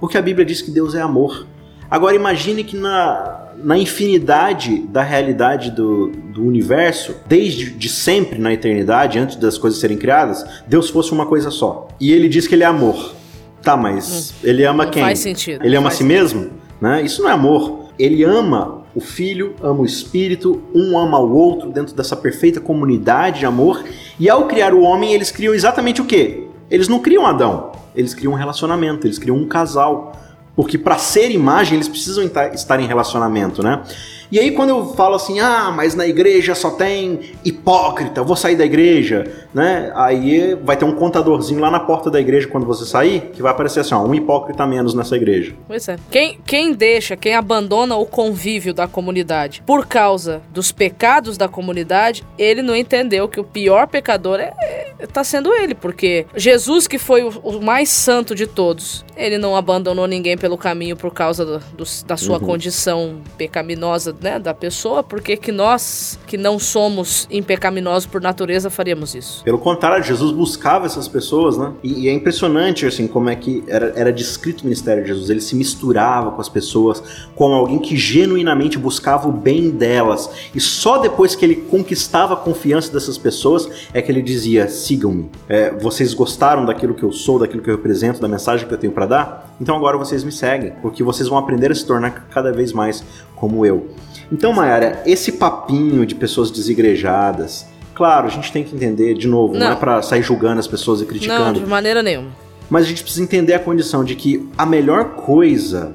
Porque 0.00 0.18
a 0.18 0.22
Bíblia 0.22 0.44
diz 0.44 0.60
que 0.60 0.72
Deus 0.72 0.96
é 0.96 1.00
amor. 1.00 1.46
Agora 1.88 2.16
imagine 2.16 2.64
que 2.64 2.76
na, 2.76 3.45
na 3.62 3.76
infinidade 3.76 4.78
da 4.88 5.02
realidade 5.02 5.70
do, 5.70 6.08
do 6.08 6.44
universo, 6.44 7.16
desde 7.26 7.70
de 7.70 7.88
sempre 7.88 8.38
na 8.38 8.52
eternidade, 8.52 9.18
antes 9.18 9.36
das 9.36 9.58
coisas 9.58 9.80
serem 9.80 9.96
criadas, 9.96 10.44
Deus 10.66 10.90
fosse 10.90 11.12
uma 11.12 11.26
coisa 11.26 11.50
só. 11.50 11.88
E 12.00 12.12
ele 12.12 12.28
diz 12.28 12.46
que 12.46 12.54
ele 12.54 12.64
é 12.64 12.66
amor. 12.66 13.14
Tá, 13.62 13.76
mas 13.76 14.32
ele 14.44 14.64
ama 14.64 14.86
quem? 14.86 15.02
faz 15.02 15.18
sentido, 15.18 15.64
Ele 15.64 15.74
ama 15.74 15.88
a 15.88 15.90
si 15.90 16.04
mesmo? 16.04 16.50
Né? 16.80 17.02
Isso 17.02 17.20
não 17.22 17.30
é 17.30 17.32
amor. 17.32 17.86
Ele 17.98 18.22
ama 18.22 18.82
o 18.94 19.00
filho, 19.00 19.56
ama 19.60 19.80
o 19.80 19.84
espírito, 19.84 20.62
um 20.74 20.96
ama 20.96 21.18
o 21.18 21.34
outro 21.34 21.70
dentro 21.70 21.94
dessa 21.94 22.14
perfeita 22.14 22.60
comunidade 22.60 23.40
de 23.40 23.46
amor. 23.46 23.84
E 24.20 24.30
ao 24.30 24.46
criar 24.46 24.72
o 24.72 24.82
homem, 24.82 25.12
eles 25.12 25.30
criam 25.30 25.52
exatamente 25.52 26.00
o 26.00 26.04
quê? 26.04 26.44
Eles 26.70 26.88
não 26.88 27.00
criam 27.00 27.26
Adão, 27.26 27.72
eles 27.94 28.14
criam 28.14 28.32
um 28.32 28.36
relacionamento, 28.36 29.06
eles 29.06 29.18
criam 29.18 29.36
um 29.36 29.46
casal. 29.46 30.12
Porque 30.56 30.78
para 30.78 30.96
ser 30.96 31.30
imagem, 31.30 31.74
eles 31.74 31.88
precisam 31.88 32.24
estar 32.24 32.80
em 32.80 32.86
relacionamento, 32.86 33.62
né? 33.62 33.82
E 34.30 34.38
aí 34.38 34.50
quando 34.50 34.70
eu 34.70 34.94
falo 34.94 35.14
assim, 35.14 35.38
ah, 35.40 35.72
mas 35.74 35.94
na 35.94 36.06
igreja 36.06 36.54
só 36.54 36.70
tem 36.70 37.20
hipócrita, 37.44 38.20
eu 38.20 38.24
vou 38.24 38.36
sair 38.36 38.56
da 38.56 38.64
igreja, 38.64 39.30
né? 39.54 39.92
Aí 39.94 40.54
vai 40.62 40.76
ter 40.76 40.84
um 40.84 40.92
contadorzinho 40.92 41.60
lá 41.60 41.70
na 41.70 41.80
porta 41.80 42.10
da 42.10 42.20
igreja 42.20 42.48
quando 42.48 42.66
você 42.66 42.84
sair, 42.84 43.30
que 43.32 43.40
vai 43.42 43.52
aparecer 43.52 43.80
assim, 43.80 43.94
ó, 43.94 44.02
um 44.04 44.14
hipócrita 44.14 44.66
menos 44.66 44.94
nessa 44.94 45.16
igreja. 45.16 45.54
Pois 45.66 45.88
é. 45.88 45.96
Quem, 46.10 46.38
quem 46.44 46.72
deixa, 46.72 47.16
quem 47.16 47.34
abandona 47.34 47.96
o 47.96 48.06
convívio 48.06 48.74
da 48.74 48.86
comunidade 48.86 49.62
por 49.64 49.86
causa 49.86 50.42
dos 50.52 50.72
pecados 50.72 51.36
da 51.38 51.48
comunidade, 51.48 52.24
ele 52.38 52.62
não 52.62 52.74
entendeu 52.74 53.28
que 53.28 53.38
o 53.40 53.44
pior 53.44 53.86
pecador 53.86 54.40
é, 54.40 54.52
é- 54.98 55.06
tá 55.06 55.22
sendo 55.22 55.52
ele, 55.54 55.74
porque 55.74 56.26
Jesus, 56.36 56.86
que 56.88 56.98
foi 56.98 57.22
o, 57.22 57.28
o 57.42 57.62
mais 57.62 57.88
santo 57.88 58.34
de 58.34 58.46
todos, 58.46 59.04
ele 59.16 59.38
não 59.38 59.56
abandonou 59.56 60.06
ninguém 60.06 60.36
pelo 60.36 60.58
caminho 60.58 60.96
por 60.96 61.12
causa 61.12 61.44
do- 61.44 61.62
dos- 61.76 62.02
da 62.02 62.16
sua 62.16 62.38
condição 62.40 63.20
pecaminosa, 63.38 64.12
né, 64.20 64.38
da 64.38 64.54
pessoa, 64.54 65.02
porque 65.02 65.36
que 65.36 65.52
nós, 65.52 66.18
que 66.26 66.36
não 66.36 66.58
somos 66.58 67.26
impecaminosos 67.30 68.06
por 68.06 68.20
natureza, 68.20 68.70
faríamos 68.70 69.14
isso. 69.14 69.44
Pelo 69.44 69.58
contrário, 69.58 70.02
Jesus 70.04 70.32
buscava 70.32 70.86
essas 70.86 71.08
pessoas, 71.08 71.56
né? 71.56 71.72
E, 71.82 72.04
e 72.04 72.08
é 72.08 72.12
impressionante, 72.12 72.86
assim, 72.86 73.06
como 73.06 73.28
é 73.28 73.36
que 73.36 73.64
era, 73.68 73.92
era 73.96 74.12
descrito 74.12 74.62
o 74.62 74.64
ministério 74.64 75.02
de 75.02 75.08
Jesus. 75.08 75.30
Ele 75.30 75.40
se 75.40 75.54
misturava 75.54 76.30
com 76.30 76.40
as 76.40 76.48
pessoas, 76.48 77.02
como 77.34 77.54
alguém 77.54 77.78
que 77.78 77.96
genuinamente 77.96 78.78
buscava 78.78 79.28
o 79.28 79.32
bem 79.32 79.70
delas. 79.70 80.30
E 80.54 80.60
só 80.60 80.98
depois 80.98 81.34
que 81.34 81.44
ele 81.44 81.56
conquistava 81.56 82.34
a 82.34 82.36
confiança 82.36 82.92
dessas 82.92 83.18
pessoas 83.18 83.68
é 83.92 84.00
que 84.00 84.10
ele 84.10 84.22
dizia: 84.22 84.68
sigam-me. 84.68 85.30
É, 85.48 85.70
vocês 85.72 86.14
gostaram 86.14 86.64
daquilo 86.64 86.94
que 86.94 87.02
eu 87.02 87.12
sou, 87.12 87.38
daquilo 87.38 87.62
que 87.62 87.70
eu 87.70 87.76
represento, 87.76 88.20
da 88.20 88.28
mensagem 88.28 88.66
que 88.66 88.72
eu 88.72 88.78
tenho 88.78 88.92
para 88.92 89.06
dar? 89.06 89.56
Então 89.60 89.74
agora 89.74 89.96
vocês 89.96 90.22
me 90.22 90.32
seguem, 90.32 90.72
porque 90.82 91.02
vocês 91.02 91.28
vão 91.28 91.38
aprender 91.38 91.70
a 91.70 91.74
se 91.74 91.84
tornar 91.86 92.28
cada 92.30 92.52
vez 92.52 92.72
mais 92.72 93.02
como 93.36 93.64
eu. 93.64 93.88
Então, 94.32 94.52
Mayara, 94.52 95.02
esse 95.06 95.32
papinho 95.32 96.04
de 96.04 96.14
pessoas 96.16 96.50
desigrejadas, 96.50 97.66
claro, 97.94 98.26
a 98.26 98.30
gente 98.30 98.50
tem 98.50 98.64
que 98.64 98.74
entender, 98.74 99.14
de 99.14 99.28
novo, 99.28 99.54
não, 99.54 99.60
Não. 99.66 99.72
é 99.72 99.76
pra 99.76 100.02
sair 100.02 100.22
julgando 100.22 100.58
as 100.58 100.66
pessoas 100.66 101.00
e 101.00 101.02
Não, 101.02 101.08
criticando, 101.08 101.60
de 101.60 101.66
maneira 101.66 102.02
nenhuma. 102.02 102.30
mas 102.68 102.84
a 102.84 102.88
gente 102.88 103.02
precisa 103.02 103.22
entender 103.22 103.54
a 103.54 103.58
condição 103.60 104.02
de 104.02 104.16
que 104.16 104.48
a 104.58 104.66
melhor 104.66 105.10
coisa 105.14 105.94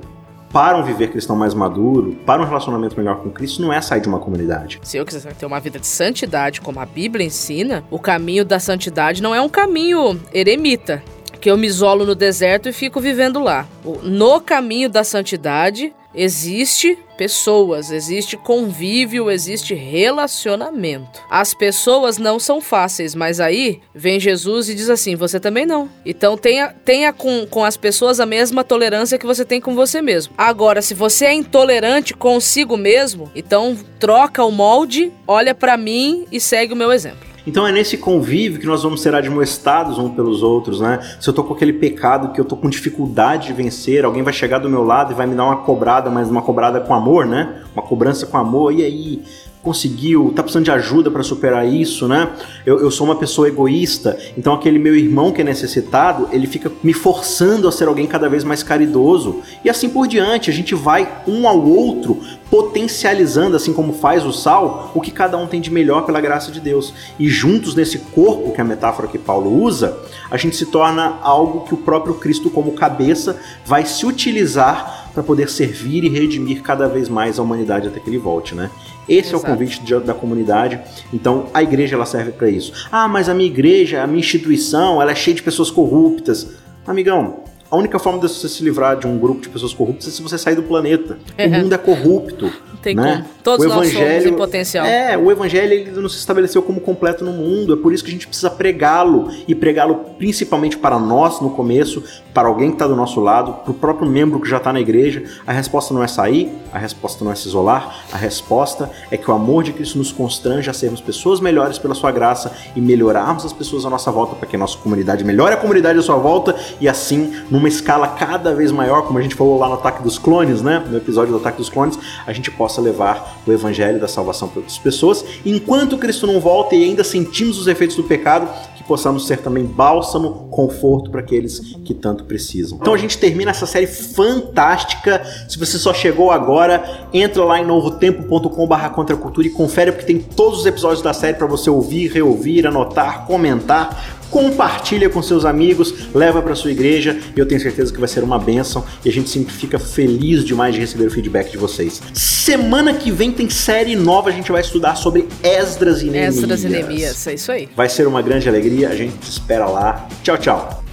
para 0.54 0.78
um 0.78 0.84
viver 0.84 1.10
cristão 1.12 1.36
mais 1.36 1.54
maduro, 1.54 2.14
para 2.26 2.42
um 2.42 2.46
relacionamento 2.46 2.98
melhor 2.98 3.22
com 3.22 3.30
Cristo, 3.30 3.62
não 3.62 3.72
é 3.72 3.82
sair 3.82 4.02
de 4.02 4.08
uma 4.10 4.20
comunidade. 4.20 4.80
Se 4.84 4.98
eu 4.98 5.06
quiser 5.06 5.34
ter 5.34 5.46
uma 5.46 5.60
vida 5.62 5.80
de 5.80 5.88
santidade, 5.88 6.60
como 6.60 6.78
a 6.80 6.86
Bíblia 6.86 7.26
ensina, 7.26 7.86
o 7.90 7.98
caminho 7.98 8.44
da 8.44 8.60
santidade 8.60 9.22
não 9.24 9.34
é 9.34 9.40
um 9.42 9.48
caminho 9.48 10.20
eremita, 10.34 11.02
que 11.40 11.50
eu 11.50 11.58
me 11.58 11.68
isolo 11.68 12.06
no 12.06 12.14
deserto 12.14 12.68
e 12.68 12.74
fico 12.74 13.00
vivendo 13.00 13.40
lá. 13.42 13.66
No 14.04 14.42
caminho 14.42 14.90
da 14.90 15.06
santidade, 15.06 15.94
existe 16.14 16.98
pessoas, 17.22 17.92
existe 17.92 18.36
convívio, 18.36 19.30
existe 19.30 19.76
relacionamento. 19.76 21.22
As 21.30 21.54
pessoas 21.54 22.18
não 22.18 22.40
são 22.40 22.60
fáceis, 22.60 23.14
mas 23.14 23.40
aí 23.40 23.80
vem 23.94 24.20
Jesus 24.20 24.70
e 24.70 24.74
diz 24.74 24.90
assim: 24.90 25.16
você 25.16 25.40
também 25.40 25.64
não. 25.64 25.88
Então 26.04 26.36
tenha, 26.36 26.70
tenha 26.84 27.14
com, 27.14 27.46
com 27.46 27.64
as 27.64 27.78
pessoas 27.78 28.20
a 28.20 28.26
mesma 28.26 28.64
tolerância 28.64 29.20
que 29.20 29.26
você 29.28 29.46
tem 29.46 29.62
com 29.62 29.76
você 29.76 30.02
mesmo. 30.02 30.34
Agora, 30.36 30.82
se 30.82 30.96
você 30.96 31.26
é 31.26 31.34
intolerante 31.36 32.16
consigo 32.16 32.76
mesmo, 32.76 33.30
então 33.36 33.78
troca 34.00 34.44
o 34.44 34.50
molde, 34.52 35.12
olha 35.28 35.54
para 35.54 35.78
mim 35.78 36.26
e 36.32 36.40
segue 36.40 36.74
o 36.74 36.76
meu 36.76 36.92
exemplo. 36.92 37.31
Então 37.46 37.66
é 37.66 37.72
nesse 37.72 37.98
convívio 37.98 38.60
que 38.60 38.68
nós 38.68 38.84
vamos 38.84 39.02
ser 39.02 39.16
admoestados 39.16 39.98
uns 39.98 40.14
pelos 40.14 40.44
outros, 40.44 40.80
né? 40.80 41.00
Se 41.20 41.30
eu 41.30 41.34
tô 41.34 41.44
com 41.44 41.54
aquele 41.54 41.74
pecado 41.74 42.32
que 42.32 42.40
eu 42.40 42.46
tô 42.46 42.56
com 42.56 42.70
dificuldade 42.70 43.48
de 43.48 43.54
vencer, 43.54 44.06
alguém 44.06 44.22
vai 44.22 44.34
chegar 44.34 44.60
do 44.60 44.70
meu 44.70 44.84
lado 44.84 45.12
e 45.12 45.16
vai 45.16 45.26
me 45.26 45.36
dar 45.36 45.46
uma 45.46 45.58
cobrada, 45.58 46.10
mas 46.10 46.30
uma 46.30 46.42
cobrada 46.42 46.80
com 46.80 46.94
amor, 46.94 47.26
né? 47.26 47.64
Uma 47.74 47.84
cobrança 47.84 48.26
com 48.26 48.38
amor. 48.38 48.74
E 48.74 48.84
aí, 48.84 49.24
conseguiu, 49.64 50.34
tá 50.36 50.42
precisando 50.42 50.66
de 50.66 50.72
ajuda 50.72 51.12
para 51.12 51.22
superar 51.22 51.68
isso, 51.68 52.08
né? 52.08 52.30
Eu, 52.66 52.80
eu, 52.80 52.90
sou 52.90 53.06
uma 53.06 53.16
pessoa 53.16 53.48
egoísta, 53.48 54.18
então 54.38 54.54
aquele 54.54 54.80
meu 54.80 54.96
irmão 54.96 55.32
que 55.32 55.42
é 55.42 55.44
necessitado, 55.44 56.28
ele 56.32 56.48
fica 56.48 56.72
me 56.84 56.94
forçando 56.94 57.68
a 57.68 57.72
ser 57.72 57.88
alguém 57.88 58.08
cada 58.08 58.28
vez 58.28 58.44
mais 58.44 58.64
caridoso. 58.64 59.42
E 59.64 59.70
assim 59.70 59.90
por 59.90 60.08
diante, 60.08 60.50
a 60.50 60.54
gente 60.54 60.74
vai 60.74 61.08
um 61.28 61.48
ao 61.48 61.64
outro 61.64 62.20
potencializando, 62.50 63.56
assim 63.56 63.72
como 63.72 63.94
faz 63.94 64.26
o 64.26 64.34
sal, 64.34 64.92
o 64.94 65.00
que 65.00 65.10
cada 65.10 65.38
um 65.38 65.48
tem 65.48 65.62
de 65.62 65.72
melhor 65.72 66.06
pela 66.06 66.20
graça 66.20 66.52
de 66.52 66.60
Deus. 66.60 66.94
E 67.18 67.30
juntos 67.30 67.76
nesse 67.76 68.00
corpo, 68.00 68.52
que 68.52 68.60
é 68.60 68.64
a 68.64 68.68
metáfora 68.68 69.08
que 69.08 69.18
Paulo 69.18 69.64
usa, 69.64 69.98
a 70.30 70.38
gente 70.38 70.56
se 70.56 70.66
torna 70.66 71.18
algo 71.22 71.62
que 71.62 71.74
o 71.74 71.78
próprio 71.78 72.16
Cristo, 72.16 72.50
como 72.50 72.74
cabeça, 72.74 73.40
vai 73.66 73.86
se 73.86 74.06
utilizar 74.06 75.01
para 75.14 75.24
poder 75.24 75.50
servir 75.50 76.04
e 76.04 76.10
redimir 76.10 76.62
cada 76.62 76.88
vez 76.88 77.10
mais 77.10 77.38
a 77.38 77.44
humanidade 77.44 77.88
até 77.88 78.00
que 78.00 78.10
ele 78.10 78.18
volte, 78.18 78.56
né? 78.56 78.70
Esse 79.08 79.30
Exato. 79.30 79.36
é 79.36 79.50
o 79.50 79.52
convite 79.52 79.84
de, 79.84 80.00
da 80.00 80.14
comunidade. 80.14 80.80
Então, 81.14 81.48
a 81.54 81.62
igreja 81.62 81.96
ela 81.96 82.06
serve 82.06 82.32
para 82.32 82.50
isso. 82.50 82.88
Ah, 82.92 83.08
mas 83.08 83.28
a 83.28 83.34
minha 83.34 83.50
igreja, 83.50 84.02
a 84.02 84.08
minha 84.08 84.20
instituição, 84.20 85.02
ela 85.02 85.12
é 85.12 85.16
cheia 85.16 85.36
de 85.36 85.44
pessoas 85.44 85.70
corruptas. 85.70 86.56
Amigão, 86.88 87.44
a 87.72 87.78
única 87.78 87.98
forma 87.98 88.20
de 88.20 88.28
você 88.28 88.50
se 88.50 88.62
livrar 88.62 88.98
de 88.98 89.08
um 89.08 89.18
grupo 89.18 89.40
de 89.40 89.48
pessoas 89.48 89.74
corruptas 89.74 90.10
é 90.10 90.12
se 90.12 90.22
você 90.22 90.38
sair 90.38 90.56
do 90.56 90.64
planeta. 90.64 91.18
O 91.40 91.50
mundo 91.50 91.74
é 91.74 91.78
corrupto. 91.78 92.52
Tem 92.82 92.96
né? 92.96 93.18
como. 93.18 93.42
Todos 93.44 93.66
o 93.66 93.70
evangelho, 93.70 94.00
nós 94.00 94.24
somos 94.24 94.26
em 94.26 94.34
potencial. 94.38 94.86
É, 94.86 95.18
o 95.18 95.32
evangelho 95.32 95.74
ele 95.74 95.92
não 95.92 96.10
se 96.10 96.18
estabeleceu 96.18 96.62
como 96.62 96.80
completo 96.80 97.24
no 97.24 97.32
mundo. 97.32 97.74
É 97.74 97.78
por 97.78 97.94
isso 97.94 98.04
que 98.04 98.10
a 98.10 98.14
gente 98.14 98.28
precisa 98.28 98.50
pregá-lo 98.50 99.30
e 99.48 99.56
pregá-lo 99.56 99.96
principalmente 100.18 100.78
para 100.78 101.00
nós 101.00 101.40
no 101.40 101.52
começo, 101.52 102.04
para 102.34 102.48
alguém 102.48 102.70
que 102.70 102.76
está 102.76 102.88
do 102.88 102.96
nosso 102.96 103.20
lado, 103.20 103.54
para 103.64 103.72
o 103.72 103.74
próprio 103.74 104.08
membro 104.08 104.40
que 104.40 104.50
já 104.50 104.58
está 104.58 104.74
na 104.74 104.80
igreja. 104.80 105.24
A 105.46 105.52
resposta 105.52 105.94
não 105.94 106.04
é 106.04 106.08
sair, 106.08 106.52
a 106.72 106.78
resposta 106.78 107.24
não 107.24 107.32
é 107.32 107.36
se 107.36 107.48
isolar, 107.48 108.06
a 108.12 108.18
resposta 108.18 108.90
é 109.10 109.18
que 109.18 109.30
o 109.30 109.34
amor 109.34 109.64
de 109.64 109.74
Cristo 109.74 109.98
nos 109.98 110.12
constrange 110.12 110.70
a 110.70 110.74
sermos 110.74 111.02
pessoas 111.02 111.40
melhores 111.40 111.78
pela 111.78 111.96
sua 111.96 112.12
graça 112.12 112.52
e 112.76 112.82
melhorarmos 112.82 113.46
as 113.46 113.54
pessoas 113.54 113.86
à 113.86 113.90
nossa 113.90 114.12
volta 114.12 114.36
para 114.36 114.48
que 114.48 114.56
a 114.56 114.60
nossa 114.60 114.78
comunidade 114.78 115.24
melhore 115.24 115.54
a 115.54 115.58
comunidade 115.58 115.98
à 115.98 116.02
sua 116.02 116.18
volta 116.18 116.56
e 116.80 116.88
assim, 116.88 117.34
numa 117.62 117.70
escala 117.70 118.08
cada 118.08 118.56
vez 118.56 118.72
maior, 118.72 119.04
como 119.04 119.20
a 119.20 119.22
gente 119.22 119.36
falou 119.36 119.60
lá 119.60 119.68
no 119.68 119.76
Ataque 119.76 120.02
dos 120.02 120.18
Clones, 120.18 120.64
né? 120.64 120.84
No 120.90 120.98
episódio 120.98 121.32
do 121.32 121.38
Ataque 121.38 121.60
dos 121.60 121.70
Clones, 121.70 121.98
a 122.26 122.34
gente 122.34 122.50
possa 122.50 122.82
levar 122.82 123.38
o 123.46 123.52
evangelho 123.52 124.00
da 124.00 124.08
salvação 124.08 124.48
para 124.48 124.60
outras 124.60 124.80
pessoas, 124.80 125.24
enquanto 125.46 125.98
Cristo 125.98 126.26
não 126.26 126.40
volta 126.40 126.76
e 126.76 126.84
ainda 126.84 127.04
sentimos 127.04 127.60
os 127.60 127.68
efeitos 127.68 127.96
do 127.96 128.04
pecado, 128.04 128.50
que 128.76 128.84
possamos 128.84 129.28
ser 129.28 129.38
também 129.38 129.64
bálsamo, 129.64 130.48
conforto 130.50 131.12
para 131.12 131.20
aqueles 131.20 131.60
que 131.86 131.94
tanto 131.94 132.24
precisam. 132.24 132.80
Então 132.82 132.96
a 132.96 132.98
gente 132.98 133.20
termina 133.20 133.52
essa 133.52 133.68
série 133.68 133.86
fantástica. 133.86 135.22
Se 135.48 135.60
você 135.60 135.78
só 135.78 135.94
chegou 135.94 136.32
agora, 136.32 137.08
entra 137.14 137.44
lá 137.44 137.60
em 137.60 137.66
novotempo.com/contracultura 137.66 139.48
e 139.48 139.52
confere 139.52 139.92
porque 139.92 140.08
tem 140.08 140.20
todos 140.20 140.62
os 140.62 140.66
episódios 140.66 141.04
da 141.04 141.14
série 141.14 141.38
para 141.38 141.46
você 141.46 141.70
ouvir, 141.70 142.12
reouvir, 142.12 142.66
anotar, 142.66 143.26
comentar 143.28 144.20
compartilha 144.32 145.10
com 145.10 145.22
seus 145.22 145.46
amigos, 145.46 145.94
leva 146.16 146.42
para 146.42 146.56
sua 146.56 146.72
igreja 146.72 147.20
e 147.36 147.40
eu 147.40 147.46
tenho 147.46 147.62
certeza 147.62 147.94
que 147.94 148.00
vai 148.00 148.08
ser 148.08 148.24
uma 148.24 148.40
benção 148.40 148.84
e 149.06 149.10
a 149.10 149.12
gente 149.12 149.30
sempre 149.30 149.54
fica 149.54 149.78
feliz 149.78 150.44
demais 150.44 150.74
de 150.74 150.80
receber 150.80 151.06
o 151.06 151.12
feedback 151.12 151.52
de 151.52 151.58
vocês. 151.58 152.02
Semana 152.14 152.94
que 152.94 153.12
vem 153.12 153.32
tem 153.32 153.50
série 153.50 153.96
nova, 153.96 154.30
a 154.30 154.32
gente 154.32 154.52
vai 154.52 154.62
estudar 154.62 154.96
sobre 154.96 155.28
Esdras 155.44 156.02
e 156.02 156.06
Neemias. 156.06 156.38
Esdras 156.38 156.64
e 156.64 156.70
Neemias, 156.70 157.28
é 157.28 157.34
isso 157.34 157.52
aí. 157.52 157.70
Vai 157.76 157.90
ser 157.90 158.08
uma 158.08 158.22
grande 158.22 158.48
alegria, 158.48 158.90
a 158.90 158.96
gente 158.96 159.18
te 159.18 159.30
espera 159.30 159.68
lá. 159.68 160.08
Tchau, 160.24 160.38
tchau. 160.38 160.84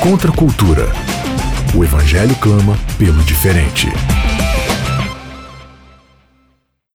Contra 0.00 0.30
a 0.30 0.34
cultura. 0.34 0.86
O 1.74 1.82
evangelho 1.82 2.34
clama 2.36 2.78
pelo 2.98 3.20
diferente. 3.24 3.88